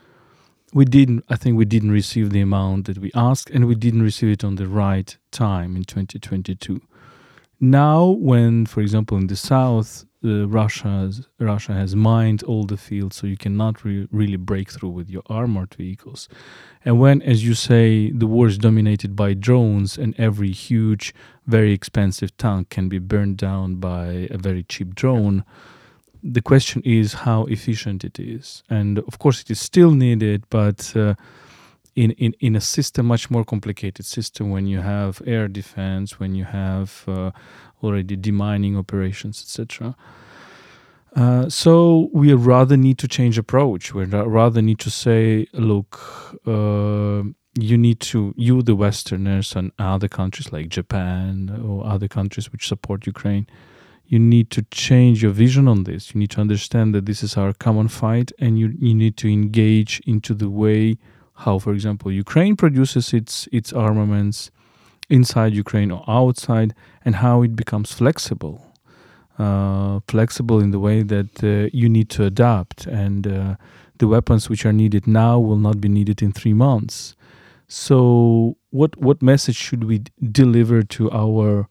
We 0.73 0.85
didn't, 0.85 1.25
I 1.29 1.37
think 1.37 1.57
we 1.57 1.65
didn't 1.65 1.93
receive 1.93 2.31
the 2.31 2.41
amount 2.41 2.87
that 2.87 2.99
we 2.99 3.11
asked, 3.15 3.51
and 3.51 3.67
we 3.67 3.75
didn't 3.75 4.03
receive 4.03 4.31
it 4.31 4.45
on 4.45 4.57
the 4.57 4.67
right 4.67 5.17
time 5.31 5.77
in 5.77 5.85
2022. 5.85 6.81
Now, 7.59 8.05
when, 8.09 8.66
for 8.66 8.81
example, 8.83 9.16
in 9.16 9.29
the 9.29 9.37
south, 9.37 10.05
uh, 10.23 10.47
Russia 10.47 11.11
Russia 11.38 11.73
has 11.73 11.95
mined 11.97 12.42
all 12.42 12.64
the 12.64 12.77
fields, 12.77 13.16
so 13.16 13.27
you 13.27 13.37
cannot 13.37 13.85
re- 13.85 14.09
really 14.11 14.37
break 14.37 14.71
through 14.71 14.90
with 14.90 15.09
your 15.09 15.23
armored 15.27 15.75
vehicles. 15.75 16.29
And 16.85 17.01
when, 17.01 17.23
as 17.23 17.45
you 17.45 17.55
say, 17.55 18.11
the 18.11 18.27
war 18.27 18.47
is 18.47 18.59
dominated 18.59 19.16
by 19.16 19.35
drones, 19.35 19.97
and 19.97 20.14
every 20.19 20.51
huge, 20.51 21.14
very 21.47 21.73
expensive 21.73 22.37
tank 22.37 22.69
can 22.69 22.88
be 22.88 22.99
burned 22.99 23.38
down 23.38 23.77
by 23.77 24.29
a 24.31 24.37
very 24.37 24.62
cheap 24.62 24.95
drone, 24.95 25.45
the 26.23 26.42
question 26.42 26.83
is 26.85 27.14
how 27.25 27.45
efficient 27.45 28.05
it 28.05 28.19
is. 28.19 28.62
And 28.69 28.99
of 28.99 29.19
course, 29.19 29.40
it 29.40 29.51
is 29.51 29.61
still 29.61 29.92
needed, 29.92 30.45
but 30.51 30.95
uh, 30.97 31.14
in, 31.97 32.11
in, 32.13 32.35
in 32.41 32.55
a 32.55 32.61
system, 32.61 33.07
much 33.07 33.31
more 33.31 33.45
complicated 33.45 34.05
system, 34.05 34.51
when 34.51 34.67
you 34.67 34.81
have 34.81 35.21
air 35.27 35.49
defense, 35.49 36.21
when 36.21 36.35
you 36.35 36.45
have 36.45 37.05
uh, 37.09 37.31
already 37.83 38.17
demining 38.17 38.79
operations, 38.79 39.41
etc. 39.43 39.97
Uh, 41.17 41.49
so 41.49 42.11
we 42.13 42.35
rather 42.35 42.77
need 42.77 42.99
to 42.99 43.09
change 43.09 43.39
approach. 43.39 43.95
We 43.95 44.05
rather 44.05 44.61
need 44.61 44.79
to 44.81 44.91
say, 44.91 45.47
look, 45.55 45.99
uh, 46.47 47.23
you 47.59 47.79
need 47.79 48.01
to, 48.01 48.35
you 48.37 48.63
the 48.63 48.77
Westerners 48.77 49.57
and 49.57 49.73
other 49.79 50.09
countries 50.09 50.53
like 50.53 50.69
Japan 50.69 51.63
or 51.67 51.87
other 51.87 52.09
countries 52.09 52.53
which 52.53 52.69
support 52.69 53.07
Ukraine, 53.07 53.47
you 54.09 54.19
need 54.19 54.51
to 54.51 54.63
change 54.71 55.23
your 55.23 55.33
vision 55.33 55.67
on 55.67 55.85
this. 55.85 56.15
You 56.15 56.19
need 56.21 56.31
to 56.33 56.43
understand 56.43 56.95
that 56.95 57.07
this 57.07 57.23
is 57.23 57.39
our 57.39 57.55
common 57.55 57.89
fight, 57.89 58.31
and 58.39 58.57
you 58.59 58.73
you 58.79 58.95
need 58.95 59.17
to 59.17 59.29
engage 59.29 60.01
into 60.07 60.33
the 60.33 60.49
way 60.49 60.97
how, 61.37 61.59
for 61.59 61.72
example, 61.72 62.11
Ukraine 62.11 62.57
produces 62.57 63.12
its 63.12 63.49
its 63.53 63.72
armaments 63.72 64.51
inside 65.09 65.53
Ukraine 65.55 65.90
or 65.90 66.03
outside, 66.09 66.75
and 67.05 67.16
how 67.16 67.42
it 67.42 67.55
becomes 67.55 67.92
flexible. 67.92 68.62
Uh, 69.38 70.01
flexible 70.09 70.61
in 70.61 70.70
the 70.70 70.79
way 70.79 71.03
that 71.03 71.44
uh, 71.44 71.68
you 71.72 71.88
need 71.90 72.09
to 72.09 72.25
adapt, 72.25 72.87
and 72.87 73.27
uh, 73.27 73.55
the 73.99 74.09
weapons 74.09 74.49
which 74.49 74.64
are 74.64 74.72
needed 74.72 75.07
now 75.07 75.38
will 75.38 75.59
not 75.59 75.79
be 75.79 75.90
needed 75.90 76.22
in 76.22 76.33
three 76.33 76.55
months. 76.55 77.14
So, 77.68 78.57
what 78.70 78.96
what 78.96 79.20
message 79.20 79.57
should 79.57 79.85
we 79.85 79.99
d- 79.99 80.12
deliver 80.33 80.83
to 80.83 81.11
our 81.12 81.68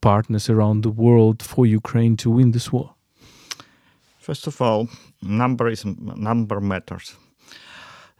partners 0.00 0.48
around 0.48 0.82
the 0.82 0.90
world 0.90 1.42
for 1.42 1.66
Ukraine 1.66 2.16
to 2.18 2.30
win 2.30 2.52
this 2.52 2.72
war? 2.72 2.94
First 4.20 4.46
of 4.46 4.60
all, 4.60 4.88
number 5.20 5.68
is 5.68 5.84
number 5.84 6.60
matters. 6.60 7.16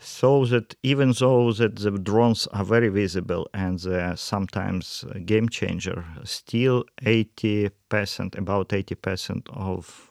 So 0.04 0.44
that 0.46 0.74
even 0.82 1.12
though 1.12 1.50
that 1.52 1.76
the 1.76 1.90
drones 1.92 2.46
are 2.48 2.64
very 2.64 2.90
visible 2.90 3.48
and 3.54 3.80
sometimes 4.18 5.02
a 5.10 5.18
game 5.18 5.48
changer, 5.48 6.04
still 6.24 6.84
80%, 7.02 8.36
about 8.36 8.68
80% 8.68 9.48
of 9.48 10.10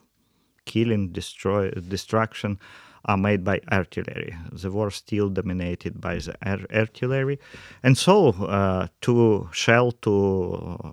killing, 0.66 1.10
destroy, 1.12 1.70
destruction 1.72 2.60
are 3.06 3.18
made 3.18 3.44
by 3.44 3.60
artillery. 3.72 4.36
The 4.52 4.72
war 4.72 4.90
still 4.90 5.30
dominated 5.30 6.02
by 6.02 6.16
the 6.16 6.36
artillery, 6.76 7.40
and 7.84 7.98
so 7.98 8.30
uh, 8.30 8.88
to 9.02 9.50
shell 9.52 9.92
to 10.04 10.78
uh, 10.84 10.92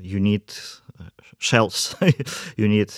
you 0.00 0.20
need 0.20 0.52
uh, 1.00 1.04
shells, 1.38 1.96
you 2.56 2.68
need 2.68 2.92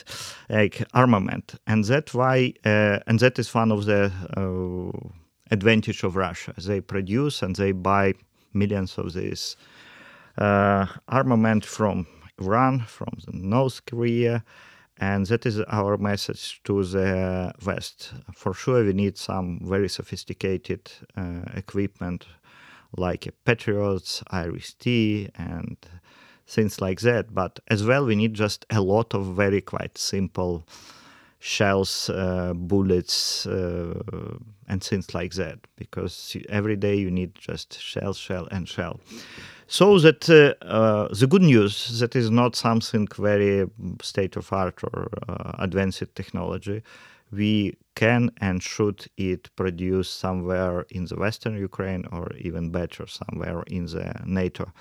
like 0.48 0.82
armament, 0.92 1.54
and 1.66 1.84
that 1.84 2.12
why 2.12 2.54
uh, 2.64 2.98
and 3.06 3.20
that 3.20 3.38
is 3.38 3.54
one 3.54 3.70
of 3.70 3.84
the 3.84 4.10
uh, 4.36 5.08
advantage 5.50 6.02
of 6.02 6.16
Russia. 6.16 6.54
They 6.56 6.80
produce 6.80 7.42
and 7.42 7.56
they 7.56 7.72
buy 7.72 8.14
millions 8.52 8.98
of 8.98 9.12
these 9.12 9.56
uh, 10.38 10.86
armament 11.08 11.64
from 11.64 12.06
Iran, 12.38 12.80
from 12.80 13.18
North 13.32 13.84
Korea 13.86 14.44
and 15.00 15.24
that 15.26 15.46
is 15.46 15.60
our 15.62 15.96
message 15.96 16.60
to 16.64 16.84
the 16.84 17.52
West. 17.64 18.12
For 18.34 18.52
sure, 18.52 18.84
we 18.84 18.92
need 18.92 19.16
some 19.16 19.58
very 19.62 19.88
sophisticated 19.88 20.92
uh, 21.16 21.40
equipment 21.54 22.26
like 22.96 23.32
Patriots, 23.46 24.22
IRIS-T, 24.30 25.30
and 25.36 25.76
things 26.46 26.82
like 26.82 27.00
that. 27.00 27.34
But 27.34 27.60
as 27.68 27.82
well, 27.82 28.04
we 28.04 28.14
need 28.14 28.34
just 28.34 28.66
a 28.68 28.82
lot 28.82 29.14
of 29.14 29.24
very 29.34 29.62
quite 29.62 29.96
simple 29.96 30.66
shells, 31.40 32.10
uh, 32.10 32.52
bullets, 32.54 33.46
uh, 33.46 34.00
and 34.68 34.84
things 34.84 35.14
like 35.14 35.32
that. 35.34 35.58
Because 35.76 36.36
every 36.48 36.76
day 36.76 36.94
you 36.94 37.10
need 37.10 37.34
just 37.34 37.80
shell, 37.80 38.12
shell, 38.12 38.46
and 38.50 38.68
shell. 38.68 39.00
So 39.66 39.98
that 40.00 40.28
uh, 40.28 40.64
uh, 40.64 41.08
the 41.14 41.26
good 41.26 41.42
news 41.42 42.00
that 42.00 42.14
is 42.14 42.30
not 42.30 42.56
something 42.56 43.08
very 43.16 43.68
state 44.02 44.36
of 44.36 44.52
art 44.52 44.80
or 44.84 45.08
uh, 45.28 45.52
advanced 45.58 46.14
technology. 46.14 46.82
We 47.32 47.76
can 47.94 48.30
and 48.40 48.60
should 48.60 49.06
it 49.16 49.50
produce 49.54 50.08
somewhere 50.10 50.86
in 50.90 51.04
the 51.04 51.14
western 51.14 51.56
Ukraine 51.56 52.04
or 52.10 52.32
even 52.38 52.70
better 52.70 53.06
somewhere 53.06 53.62
in 53.68 53.86
the 53.86 54.12
NATO 54.26 54.72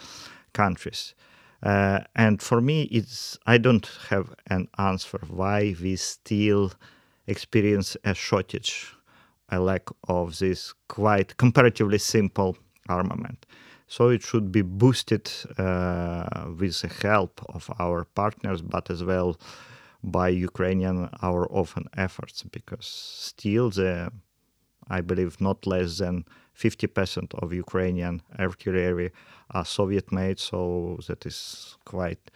countries. 0.54 1.13
Uh, 1.62 2.00
and 2.15 2.41
for 2.41 2.62
me, 2.62 2.84
it's 2.84 3.38
I 3.45 3.58
don't 3.58 3.89
have 4.10 4.34
an 4.48 4.67
answer 4.78 5.19
why 5.28 5.76
we 5.82 5.95
still 5.98 6.72
experience 7.28 7.98
a 8.04 8.13
shortage, 8.13 8.93
a 9.50 9.60
lack 9.60 9.89
of 10.08 10.39
this 10.39 10.74
quite 10.88 11.38
comparatively 11.38 11.98
simple 11.98 12.58
armament. 12.88 13.45
So 13.88 14.10
it 14.10 14.22
should 14.22 14.52
be 14.52 14.62
boosted 14.62 15.32
uh, 15.58 16.45
with 16.58 16.82
the 16.82 16.91
help 17.02 17.41
of 17.50 17.69
our 17.80 18.06
partners, 18.06 18.62
but 18.62 18.89
as 18.89 19.04
well 19.04 19.38
by 20.04 20.30
Ukrainian 20.30 21.10
our 21.22 21.45
often 21.52 21.86
efforts, 21.98 22.43
because 22.43 22.86
still 22.86 23.69
the 23.69 24.12
I 24.88 25.02
believe 25.02 25.39
not 25.41 25.67
less 25.67 25.98
than 25.98 26.26
50% 26.60 27.34
of 27.41 27.54
Ukrainian 27.54 28.22
artillery 28.38 29.12
are 29.52 29.65
Soviet 29.65 30.12
made, 30.12 30.39
so 30.39 30.98
that 31.08 31.26
is 31.26 31.78
quite 31.86 32.32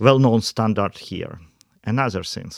well 0.00 0.18
known 0.18 0.42
standard 0.42 0.98
here. 0.98 1.38
Another 1.84 2.24
thing, 2.24 2.52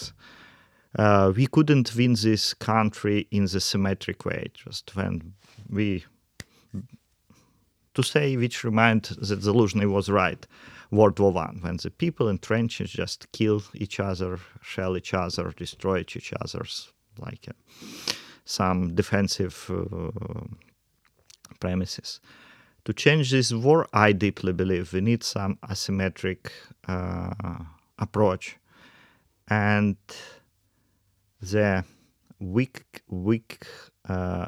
Uh, 0.99 1.33
we 1.37 1.47
couldn't 1.47 1.95
win 1.95 2.15
this 2.15 2.55
country 2.55 3.29
in 3.31 3.45
the 3.47 3.61
symmetric 3.61 4.25
way, 4.25 4.51
just 4.65 4.97
when 4.97 5.35
we 5.69 6.05
to 7.95 8.03
say, 8.03 8.37
which 8.37 8.65
remind 8.65 9.03
that 9.05 9.41
Zaluzhny 9.41 9.87
was 9.87 10.09
right. 10.09 10.47
World 10.91 11.19
War 11.21 11.33
One, 11.33 11.59
when 11.63 11.77
the 11.77 11.91
people 11.91 12.29
in 12.29 12.39
trenches 12.39 12.91
just 12.91 13.31
kill 13.33 13.63
each 13.75 14.01
other, 14.01 14.41
shell 14.63 14.97
each 14.97 15.15
other, 15.15 15.53
destroy 15.57 16.01
each 16.01 16.33
other's 16.41 16.93
like 17.19 17.47
uh, 17.49 17.53
some 18.45 18.95
defensive 18.95 19.71
uh, 19.71 20.47
premises. 21.61 22.21
To 22.87 22.93
change 22.93 23.31
this 23.31 23.53
war, 23.53 23.87
I 23.93 24.13
deeply 24.13 24.53
believe 24.53 24.93
we 24.93 25.01
need 25.01 25.23
some 25.23 25.59
asymmetric 25.69 26.51
uh, 26.89 27.65
approach, 27.99 28.57
and 29.49 29.97
the 31.41 31.85
weak, 32.39 33.03
weak, 33.09 33.67
uh, 34.09 34.47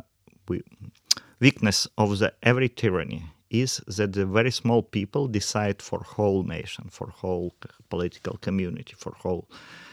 weakness 1.40 1.86
of 1.98 2.18
the 2.18 2.32
every 2.42 2.68
tyranny 2.68 3.24
is 3.50 3.82
that 3.86 4.14
the 4.14 4.24
very 4.24 4.50
small 4.50 4.82
people 4.82 5.28
decide 5.28 5.82
for 5.82 6.02
whole 6.02 6.42
nation, 6.42 6.88
for 6.90 7.08
whole 7.08 7.54
political 7.90 8.38
community, 8.38 8.94
for 8.96 9.12
whole 9.18 9.46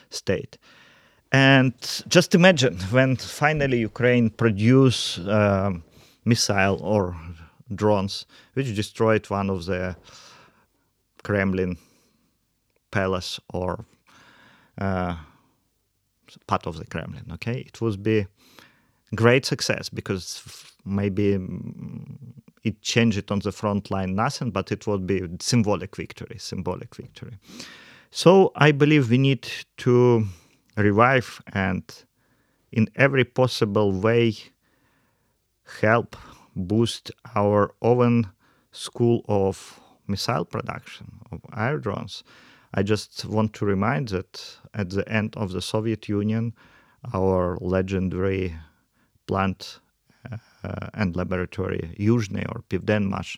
state. 0.10 0.58
And 1.32 1.74
just 2.08 2.34
imagine 2.34 2.78
when 2.90 3.18
finally 3.18 3.80
Ukraine 3.80 4.30
produce 4.30 5.20
um, 5.28 5.84
missile 6.30 6.78
or 6.82 7.16
drones 7.76 8.26
which 8.54 8.76
destroyed 8.76 9.30
one 9.30 9.50
of 9.50 9.66
the 9.66 9.96
Kremlin 11.24 11.78
palace 12.92 13.40
or 13.54 13.86
uh, 14.78 15.16
part 16.48 16.66
of 16.68 16.78
the 16.78 16.86
Kremlin. 16.86 17.26
Okay, 17.34 17.60
it 17.68 17.82
would 17.82 18.02
be 18.02 18.28
great 19.16 19.46
success 19.46 19.90
because 19.90 20.42
maybe 20.86 21.38
it 22.64 22.82
changed 22.82 23.32
on 23.32 23.40
the 23.40 23.52
front 23.52 23.92
line 23.92 24.16
nothing, 24.16 24.52
but 24.52 24.72
it 24.72 24.88
would 24.88 25.06
be 25.06 25.22
symbolic 25.40 25.96
victory, 25.96 26.38
symbolic 26.38 26.96
victory. 26.96 27.38
So 28.12 28.52
I 28.56 28.72
believe 28.72 29.10
we 29.10 29.18
need 29.18 29.48
to 29.78 30.26
revive 30.76 31.42
and 31.54 31.84
in 32.72 32.90
every 32.96 33.26
possible 33.26 33.92
way 33.92 34.36
help 35.82 36.16
boost 36.56 37.12
our 37.36 37.74
own 37.82 38.30
school 38.72 39.24
of 39.28 39.80
missile 40.08 40.46
production, 40.46 41.20
of 41.32 41.42
air 41.56 41.78
drones. 41.78 42.24
I 42.74 42.84
just 42.84 43.26
want 43.26 43.54
to 43.54 43.66
remind 43.66 44.10
that 44.10 44.58
at 44.74 44.90
the 44.92 45.08
end 45.10 45.36
of 45.38 45.52
the 45.52 45.62
Soviet 45.62 46.08
Union, 46.08 46.54
our 47.14 47.58
legendary 47.62 48.56
plant 49.28 49.80
uh, 50.32 50.38
and 50.94 51.16
laboratory 51.16 51.96
Yuzhny 52.00 52.46
or 52.50 52.62
Pivdenmash 52.70 53.38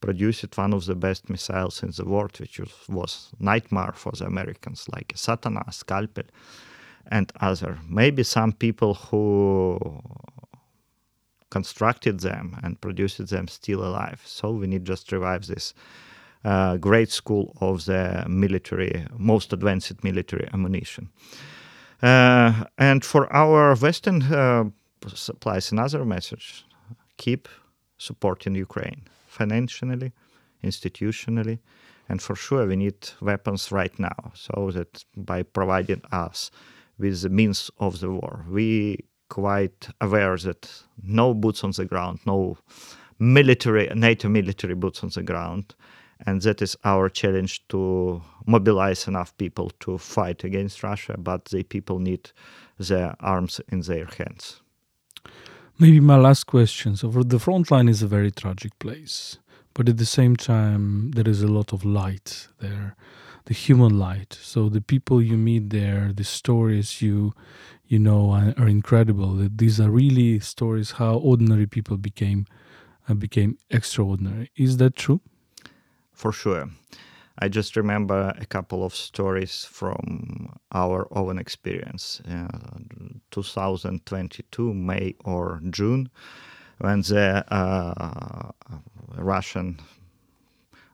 produced 0.00 0.56
one 0.56 0.72
of 0.72 0.86
the 0.86 0.94
best 0.94 1.28
missiles 1.28 1.82
in 1.82 1.90
the 1.90 2.04
world, 2.04 2.38
which 2.40 2.60
was, 2.88 3.30
nightmare 3.38 3.92
for 3.94 4.12
the 4.12 4.24
Americans, 4.24 4.86
like 4.92 5.08
Satana, 5.14 5.72
Scalpel, 5.72 6.24
and 7.10 7.32
other. 7.40 7.78
Maybe 7.88 8.22
some 8.22 8.52
people 8.52 8.94
who 8.94 9.78
constructed 11.50 12.20
them 12.20 12.56
and 12.62 12.80
produced 12.80 13.26
them 13.28 13.48
still 13.48 13.84
alive. 13.84 14.22
So 14.24 14.50
we 14.52 14.66
need 14.66 14.84
just 14.84 15.12
revive 15.12 15.46
this 15.46 15.74
uh, 16.44 16.76
great 16.76 17.10
school 17.10 17.56
of 17.60 17.84
the 17.84 18.24
military, 18.28 19.06
most 19.16 19.52
advanced 19.52 20.02
military 20.02 20.48
ammunition. 20.52 21.10
Uh, 22.02 22.64
and 22.78 23.04
for 23.04 23.30
our 23.32 23.74
Western 23.74 24.22
uh, 24.22 24.64
supplies 25.08 25.72
another 25.72 26.04
message 26.04 26.64
keep 27.16 27.48
supporting 27.98 28.54
Ukraine 28.54 29.02
financially, 29.26 30.12
institutionally, 30.64 31.58
and 32.08 32.22
for 32.22 32.34
sure 32.34 32.66
we 32.66 32.76
need 32.76 33.08
weapons 33.20 33.70
right 33.70 33.96
now. 33.98 34.32
So 34.34 34.70
that 34.72 35.04
by 35.16 35.42
providing 35.42 36.02
us 36.10 36.50
with 36.98 37.20
the 37.22 37.28
means 37.28 37.70
of 37.78 38.00
the 38.00 38.10
war, 38.10 38.44
we 38.48 39.04
quite 39.30 39.88
aware 40.02 40.36
that 40.36 40.68
no 41.02 41.32
boots 41.32 41.64
on 41.64 41.70
the 41.70 41.86
ground, 41.86 42.18
no 42.26 42.58
military 43.18 43.88
NATO 43.94 44.28
military 44.28 44.74
boots 44.74 45.02
on 45.02 45.10
the 45.10 45.22
ground, 45.22 45.74
and 46.26 46.42
that 46.42 46.60
is 46.60 46.76
our 46.84 47.08
challenge 47.08 47.66
to 47.68 48.20
mobilize 48.46 49.08
enough 49.08 49.34
people 49.38 49.70
to 49.80 49.96
fight 49.96 50.44
against 50.44 50.82
Russia. 50.82 51.16
But 51.16 51.46
the 51.46 51.62
people 51.62 51.98
need 51.98 52.30
their 52.78 53.14
arms 53.20 53.60
in 53.68 53.80
their 53.80 54.06
hands. 54.06 54.60
Maybe 55.78 56.00
my 56.00 56.16
last 56.16 56.44
question. 56.44 56.96
So, 56.96 57.08
the 57.08 57.38
front 57.38 57.70
line 57.70 57.88
is 57.88 58.02
a 58.02 58.06
very 58.06 58.30
tragic 58.30 58.78
place, 58.78 59.38
but 59.72 59.88
at 59.88 59.96
the 59.96 60.04
same 60.04 60.36
time, 60.36 61.12
there 61.12 61.28
is 61.28 61.42
a 61.42 61.48
lot 61.48 61.72
of 61.72 61.84
light 61.84 62.48
there, 62.58 62.96
the 63.46 63.54
human 63.54 63.98
light. 63.98 64.38
So, 64.42 64.68
the 64.68 64.82
people 64.82 65.22
you 65.22 65.38
meet 65.38 65.70
there, 65.70 66.12
the 66.14 66.24
stories 66.24 67.00
you 67.00 67.32
you 67.90 67.98
know 67.98 68.30
are, 68.30 68.54
are 68.56 68.68
incredible. 68.68 69.48
These 69.56 69.80
are 69.80 69.90
really 69.90 70.38
stories 70.38 70.92
how 70.92 71.14
ordinary 71.16 71.66
people 71.66 71.96
became 71.96 72.46
uh, 73.08 73.14
became 73.14 73.58
extraordinary. 73.68 74.50
Is 74.56 74.76
that 74.76 74.94
true? 74.94 75.20
For 76.12 76.32
sure. 76.32 76.70
I 77.42 77.48
just 77.48 77.76
remember 77.76 78.32
a 78.38 78.46
couple 78.46 78.84
of 78.84 78.94
stories 78.94 79.64
from 79.64 80.52
our 80.72 81.08
own 81.10 81.38
experience. 81.38 82.20
Uh, 82.30 82.48
2022, 83.30 84.74
May 84.74 85.14
or 85.24 85.60
June, 85.70 86.10
when 86.78 87.00
the 87.00 87.44
uh, 87.52 88.50
Russian 89.16 89.78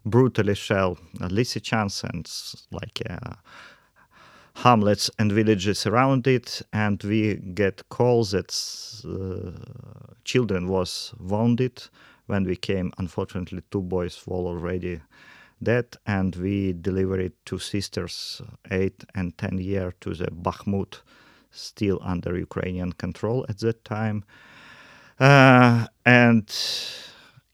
brutally 0.06 0.54
shelled 0.54 0.98
Lysychansk 1.18 2.04
and 2.04 2.30
like 2.70 3.02
uh, 3.10 3.34
hamlets 4.56 5.10
and 5.18 5.30
villages 5.32 5.86
around 5.86 6.26
it, 6.26 6.62
and 6.72 7.02
we 7.04 7.36
get 7.54 7.88
calls 7.90 8.30
that 8.30 8.50
uh, 9.04 9.52
children 10.24 10.66
was 10.68 11.14
wounded. 11.20 11.82
When 12.26 12.44
we 12.44 12.56
came, 12.56 12.90
unfortunately, 12.98 13.62
two 13.70 13.82
boys 13.82 14.20
were 14.26 14.36
already 14.36 15.00
dead, 15.62 15.96
and 16.06 16.34
we 16.36 16.72
delivered 16.72 17.32
two 17.44 17.58
sisters, 17.58 18.42
eight 18.70 19.04
and 19.14 19.36
ten 19.38 19.58
year, 19.58 19.92
to 20.00 20.14
the 20.14 20.26
Bakhmut, 20.26 21.02
still 21.50 21.98
under 22.02 22.36
Ukrainian 22.36 22.92
control 22.92 23.46
at 23.48 23.58
that 23.58 23.84
time, 23.84 24.24
uh, 25.20 25.86
and 26.04 26.50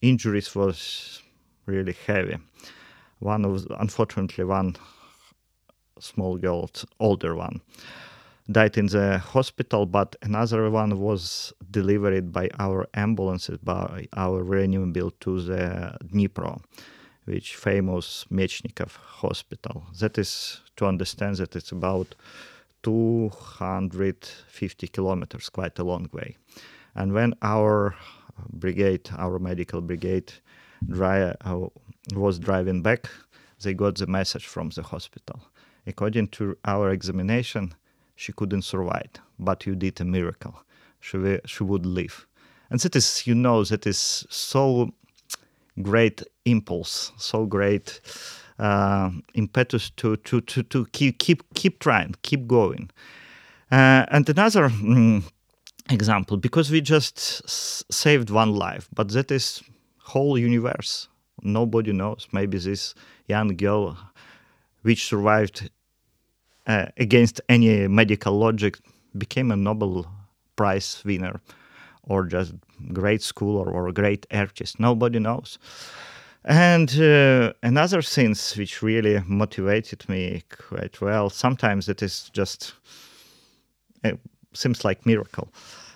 injuries 0.00 0.54
was 0.54 1.20
really 1.66 1.96
heavy. 2.06 2.38
One 3.18 3.44
of, 3.44 3.66
unfortunately, 3.78 4.44
one 4.44 4.76
small 6.02 6.36
girl, 6.36 6.68
older 6.98 7.34
one, 7.34 7.62
died 8.50 8.76
in 8.76 8.86
the 8.86 9.18
hospital, 9.18 9.86
but 9.86 10.16
another 10.22 10.68
one 10.70 10.98
was 10.98 11.52
delivered 11.70 12.32
by 12.32 12.48
our 12.58 12.88
ambulances, 12.94 13.58
by 13.58 14.08
our 14.16 14.42
reanimator 14.42 15.12
to 15.20 15.40
the 15.40 15.96
Dnipro, 16.04 16.60
which 17.24 17.54
famous 17.54 18.26
Mechnikov 18.30 18.96
hospital. 18.96 19.84
That 20.00 20.18
is 20.18 20.60
to 20.76 20.86
understand 20.86 21.36
that 21.36 21.54
it's 21.54 21.72
about 21.72 22.14
250 22.82 24.88
kilometers, 24.88 25.48
quite 25.48 25.78
a 25.78 25.84
long 25.84 26.08
way. 26.12 26.36
And 26.94 27.12
when 27.12 27.34
our 27.42 27.94
brigade, 28.52 29.08
our 29.16 29.38
medical 29.38 29.80
brigade, 29.80 30.32
dry, 30.88 31.32
uh, 31.44 31.68
was 32.14 32.40
driving 32.40 32.82
back, 32.82 33.08
they 33.62 33.72
got 33.72 33.94
the 33.94 34.08
message 34.08 34.48
from 34.48 34.70
the 34.70 34.82
hospital 34.82 35.40
according 35.86 36.28
to 36.28 36.56
our 36.64 36.90
examination, 36.90 37.74
she 38.16 38.32
couldn't 38.32 38.62
survive, 38.62 39.10
but 39.38 39.66
you 39.66 39.74
did 39.74 40.00
a 40.00 40.04
miracle. 40.04 40.54
She, 41.00 41.38
she 41.46 41.64
would 41.64 41.86
live. 41.86 42.26
And 42.70 42.80
that 42.80 42.96
is, 42.96 43.26
you 43.26 43.34
know, 43.34 43.64
that 43.64 43.86
is 43.86 44.26
so 44.30 44.92
great 45.80 46.22
impulse, 46.44 47.12
so 47.18 47.46
great 47.46 48.00
uh, 48.58 49.10
impetus 49.34 49.90
to, 49.90 50.16
to, 50.16 50.40
to, 50.42 50.62
to 50.62 50.86
keep, 50.86 51.18
keep, 51.18 51.42
keep 51.54 51.80
trying, 51.80 52.14
keep 52.22 52.46
going. 52.46 52.90
Uh, 53.70 54.06
and 54.10 54.28
another 54.28 54.68
mm, 54.68 55.22
example, 55.90 56.36
because 56.36 56.70
we 56.70 56.80
just 56.80 57.92
saved 57.92 58.30
one 58.30 58.54
life, 58.54 58.88
but 58.94 59.08
that 59.10 59.30
is 59.30 59.62
whole 59.98 60.38
universe. 60.38 61.08
Nobody 61.42 61.92
knows. 61.92 62.28
Maybe 62.32 62.58
this 62.58 62.94
young 63.26 63.56
girl 63.56 63.98
which 64.82 65.06
survived 65.06 65.70
uh, 66.66 66.86
against 66.96 67.40
any 67.48 67.88
medical 67.88 68.38
logic, 68.38 68.78
became 69.16 69.50
a 69.50 69.56
Nobel 69.56 70.06
Prize 70.56 71.02
winner 71.04 71.40
or 72.04 72.24
just 72.24 72.54
great 72.92 73.22
school 73.22 73.56
or, 73.56 73.92
great 73.92 74.26
artist. 74.30 74.78
Nobody 74.80 75.18
knows. 75.18 75.58
And 76.44 76.90
uh, 77.00 77.52
another 77.62 78.02
thing 78.02 78.34
which 78.56 78.82
really 78.82 79.22
motivated 79.26 80.08
me 80.08 80.42
quite 80.50 81.00
well, 81.00 81.30
sometimes 81.30 81.88
it 81.88 82.02
is 82.02 82.30
just, 82.32 82.74
it 84.02 84.18
seems 84.52 84.84
like 84.84 85.06
miracle 85.06 85.48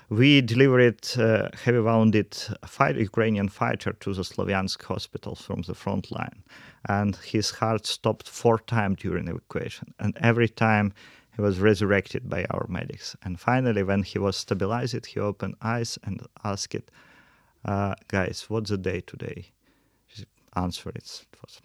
we 0.08 0.40
delivered 0.40 1.00
uh, 1.18 1.48
heavy 1.64 1.80
wounded 1.80 2.32
fight, 2.64 2.96
Ukrainian 2.96 3.48
fighter 3.48 3.92
to 3.92 4.14
the 4.14 4.22
Slovyansk 4.22 4.82
hospital 4.82 5.34
from 5.34 5.62
the 5.62 5.74
front 5.74 6.12
line. 6.12 6.44
And 6.88 7.16
his 7.16 7.50
heart 7.50 7.86
stopped 7.86 8.28
four 8.28 8.58
times 8.58 8.98
during 9.00 9.24
the 9.24 9.32
evacuation. 9.32 9.94
And 9.98 10.16
every 10.20 10.48
time 10.48 10.92
he 11.34 11.42
was 11.42 11.58
resurrected 11.58 12.30
by 12.30 12.44
our 12.50 12.66
medics. 12.68 13.16
And 13.22 13.40
finally, 13.40 13.82
when 13.82 14.04
he 14.04 14.18
was 14.18 14.36
stabilized, 14.36 15.06
he 15.06 15.18
opened 15.18 15.56
eyes 15.60 15.98
and 16.04 16.24
asked, 16.44 16.90
uh, 17.64 17.94
guys, 18.06 18.46
what's 18.48 18.70
the 18.70 18.78
day 18.78 19.00
today? 19.00 19.46
He 20.06 20.24
answered, 20.54 20.96
it 20.96 21.26
was. 21.42 21.60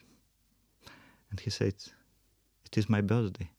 And 1.30 1.39
he 1.39 1.52
said, 1.52 1.76
it 2.66 2.78
is 2.78 2.89
my 2.89 3.02
birthday. 3.02 3.52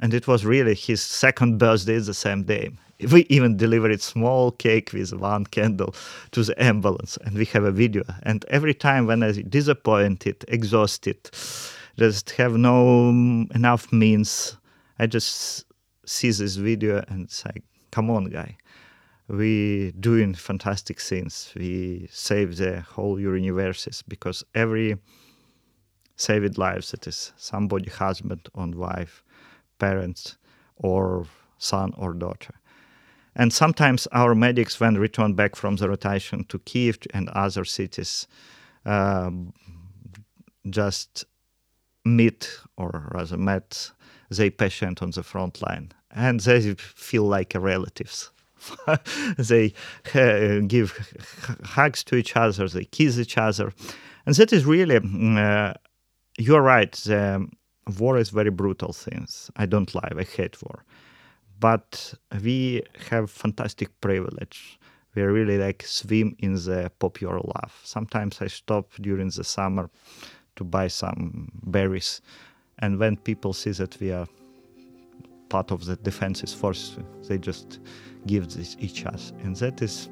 And 0.00 0.12
it 0.12 0.26
was 0.26 0.44
really 0.44 0.74
his 0.74 1.00
second 1.00 1.58
birthday 1.58 2.00
the 2.00 2.14
same 2.14 2.42
day 2.42 2.70
we 3.12 3.26
even 3.28 3.56
delivered 3.56 4.00
small 4.00 4.50
cake 4.52 4.92
with 4.92 5.12
one 5.12 5.44
candle 5.46 5.94
to 6.32 6.42
the 6.42 6.62
ambulance 6.62 7.18
and 7.24 7.36
we 7.36 7.44
have 7.46 7.64
a 7.64 7.72
video. 7.72 8.02
And 8.22 8.44
every 8.48 8.74
time 8.74 9.06
when 9.06 9.22
i 9.22 9.32
disappointed 9.32 10.44
exhausted 10.48 11.30
just 11.98 12.30
have 12.30 12.52
no 12.52 13.12
mm, 13.12 13.54
enough 13.54 13.92
means 13.92 14.56
i 14.98 15.06
just 15.06 15.64
see 16.06 16.30
this 16.30 16.56
video 16.56 17.04
and 17.08 17.30
say 17.30 17.50
come 17.90 18.10
on 18.10 18.24
guy. 18.24 18.56
We 19.28 19.92
doing 20.00 20.34
fantastic 20.34 21.00
things 21.00 21.52
we 21.56 22.08
save 22.10 22.56
the 22.56 22.80
whole 22.80 23.20
universes 23.20 24.02
because 24.06 24.44
every 24.54 24.96
saved 26.16 26.58
lives 26.58 26.92
it 26.92 27.06
is 27.06 27.32
somebody 27.36 27.88
husband 27.90 28.48
or 28.54 28.66
wife 28.66 29.22
parents 29.78 30.36
or 30.76 31.26
son 31.58 31.94
or 31.96 32.12
daughter 32.12 32.59
and 33.40 33.54
sometimes 33.54 34.06
our 34.12 34.34
medics, 34.34 34.78
when 34.78 34.98
returned 34.98 35.34
back 35.34 35.56
from 35.56 35.76
the 35.76 35.88
rotation 35.88 36.44
to 36.50 36.58
Kiev 36.58 36.98
and 37.14 37.30
other 37.30 37.64
cities, 37.64 38.28
uh, 38.84 39.30
just 40.68 41.24
meet 42.04 42.60
or 42.76 43.10
rather 43.14 43.38
met 43.38 43.92
the 44.30 44.50
patient 44.50 45.02
on 45.02 45.12
the 45.12 45.22
front 45.22 45.62
line, 45.62 45.90
and 46.10 46.40
they 46.40 46.74
feel 46.74 47.22
like 47.22 47.54
relatives. 47.54 48.30
they 49.38 49.72
uh, 50.14 50.60
give 50.66 50.92
hugs 51.64 52.04
to 52.04 52.16
each 52.16 52.36
other, 52.36 52.68
they 52.68 52.84
kiss 52.84 53.18
each 53.18 53.38
other, 53.38 53.72
and 54.26 54.34
that 54.34 54.52
is 54.52 54.66
really. 54.66 54.96
Uh, 54.98 55.72
you're 56.36 56.60
right. 56.60 56.92
The 56.92 57.48
war 57.98 58.18
is 58.18 58.28
very 58.28 58.50
brutal 58.50 58.92
things. 58.92 59.50
I 59.56 59.64
don't 59.64 59.94
lie. 59.94 60.12
I 60.14 60.24
hate 60.24 60.62
war 60.62 60.84
but 61.60 62.14
we 62.42 62.82
have 63.10 63.30
fantastic 63.30 63.88
privilege. 64.00 64.78
We 65.14 65.22
really 65.22 65.58
like 65.58 65.82
swim 65.82 66.34
in 66.38 66.54
the 66.54 66.90
popular 66.98 67.38
love. 67.38 67.78
Sometimes 67.84 68.40
i 68.40 68.46
stop 68.46 68.86
during 69.00 69.28
the 69.28 69.44
summer 69.44 69.90
to 70.56 70.64
buy 70.64 70.88
some 70.88 71.50
berries 71.64 72.22
and 72.78 72.98
when 72.98 73.16
people 73.16 73.52
see 73.52 73.72
that 73.72 74.00
we 74.00 74.12
are 74.12 74.26
part 75.48 75.70
of 75.72 75.84
the 75.84 75.96
defenses 75.96 76.54
force 76.54 76.96
they 77.28 77.38
just 77.38 77.80
give 78.26 78.48
this 78.54 78.76
each 78.80 79.04
us. 79.06 79.32
And 79.42 79.56
that 79.56 79.82
is 79.82 80.08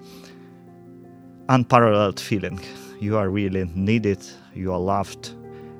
unparalleled 1.48 2.20
feeling. 2.20 2.60
You 3.00 3.16
are 3.16 3.30
really 3.30 3.64
needed 3.74 4.22
you 4.54 4.72
are 4.72 4.80
loved 4.80 5.30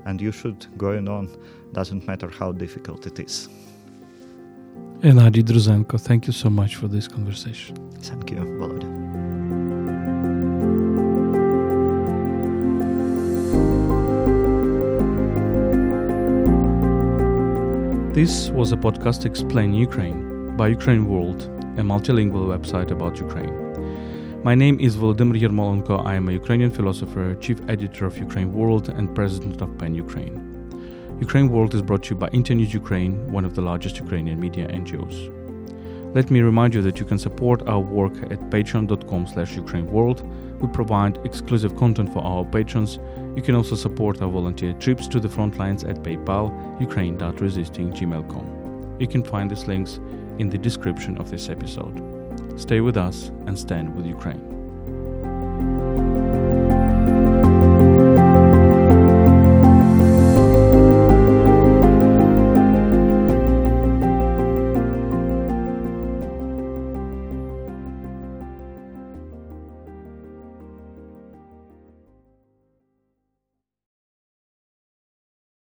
and 0.07 0.21
you 0.21 0.33
should 0.33 0.66
going 0.79 1.09
on 1.09 1.29
doesn't 1.73 2.07
matter 2.07 2.31
how 2.31 2.53
difficult 2.53 3.07
it 3.07 3.19
is 3.19 3.49
Gennadiy 5.01 5.45
Druzenko, 5.45 5.97
thank 5.97 6.27
you 6.27 6.33
so 6.33 6.51
much 6.51 6.75
for 6.75 6.89
this 6.89 7.07
conversation. 7.07 7.77
Thank 8.01 8.33
you, 8.33 8.39
Volodya. 8.39 8.89
This 18.13 18.51
was 18.51 18.73
a 18.73 18.77
podcast 18.77 19.25
Explain 19.25 19.73
Ukraine 19.73 20.57
by 20.57 20.67
Ukraine 20.67 21.07
World, 21.07 21.43
a 21.79 21.83
multilingual 21.83 22.49
website 22.49 22.91
about 22.91 23.21
Ukraine. 23.21 23.55
My 24.43 24.57
name 24.57 24.81
is 24.81 24.97
Volodymyr 24.97 25.41
Yermolenko. 25.41 26.05
I 26.05 26.17
am 26.17 26.29
a 26.29 26.33
Ukrainian 26.33 26.73
philosopher, 26.73 27.37
chief 27.37 27.61
editor 27.69 28.05
of 28.07 28.19
Ukraine 28.19 28.53
World, 28.53 28.89
and 28.89 29.15
president 29.15 29.63
of 29.63 29.79
PEN 29.79 29.95
Ukraine. 29.95 30.48
Ukraine 31.21 31.49
World 31.49 31.75
is 31.75 31.83
brought 31.83 32.05
to 32.05 32.11
you 32.11 32.16
by 32.16 32.29
Internews 32.29 32.73
Ukraine, 32.73 33.33
one 33.33 33.45
of 33.45 33.57
the 33.57 33.61
largest 33.61 33.99
Ukrainian 33.99 34.39
media 34.39 34.69
NGOs. 34.69 35.35
Let 36.14 36.31
me 36.31 36.43
remind 36.43 36.75
you 36.75 36.83
that 36.83 37.01
you 37.01 37.05
can 37.05 37.19
support 37.19 37.66
our 37.66 37.81
work 37.81 38.12
at 38.31 38.39
patreon.com 38.51 39.27
slash 39.27 39.57
ukraineworld. 39.57 40.23
We 40.61 40.69
provide 40.69 41.19
exclusive 41.25 41.77
content 41.77 42.12
for 42.12 42.21
our 42.21 42.45
patrons. 42.45 43.01
You 43.35 43.43
can 43.43 43.57
also 43.57 43.75
support 43.75 44.23
our 44.23 44.31
volunteer 44.31 44.75
trips 44.75 45.09
to 45.09 45.19
the 45.19 45.29
front 45.29 45.59
lines 45.59 45.83
at 45.83 46.05
PayPal, 46.05 46.53
ukraine.resisting.gmail.com. 46.81 48.97
You 49.01 49.09
can 49.09 49.25
find 49.25 49.51
these 49.51 49.66
links 49.66 49.99
in 50.39 50.49
the 50.49 50.59
description 50.59 51.19
of 51.19 51.31
this 51.31 51.49
episode. 51.49 52.01
Stay 52.57 52.81
with 52.81 52.97
us 52.97 53.33
and 53.47 53.59
stand 53.59 53.93
with 53.95 54.07
Ukraine. 54.07 54.58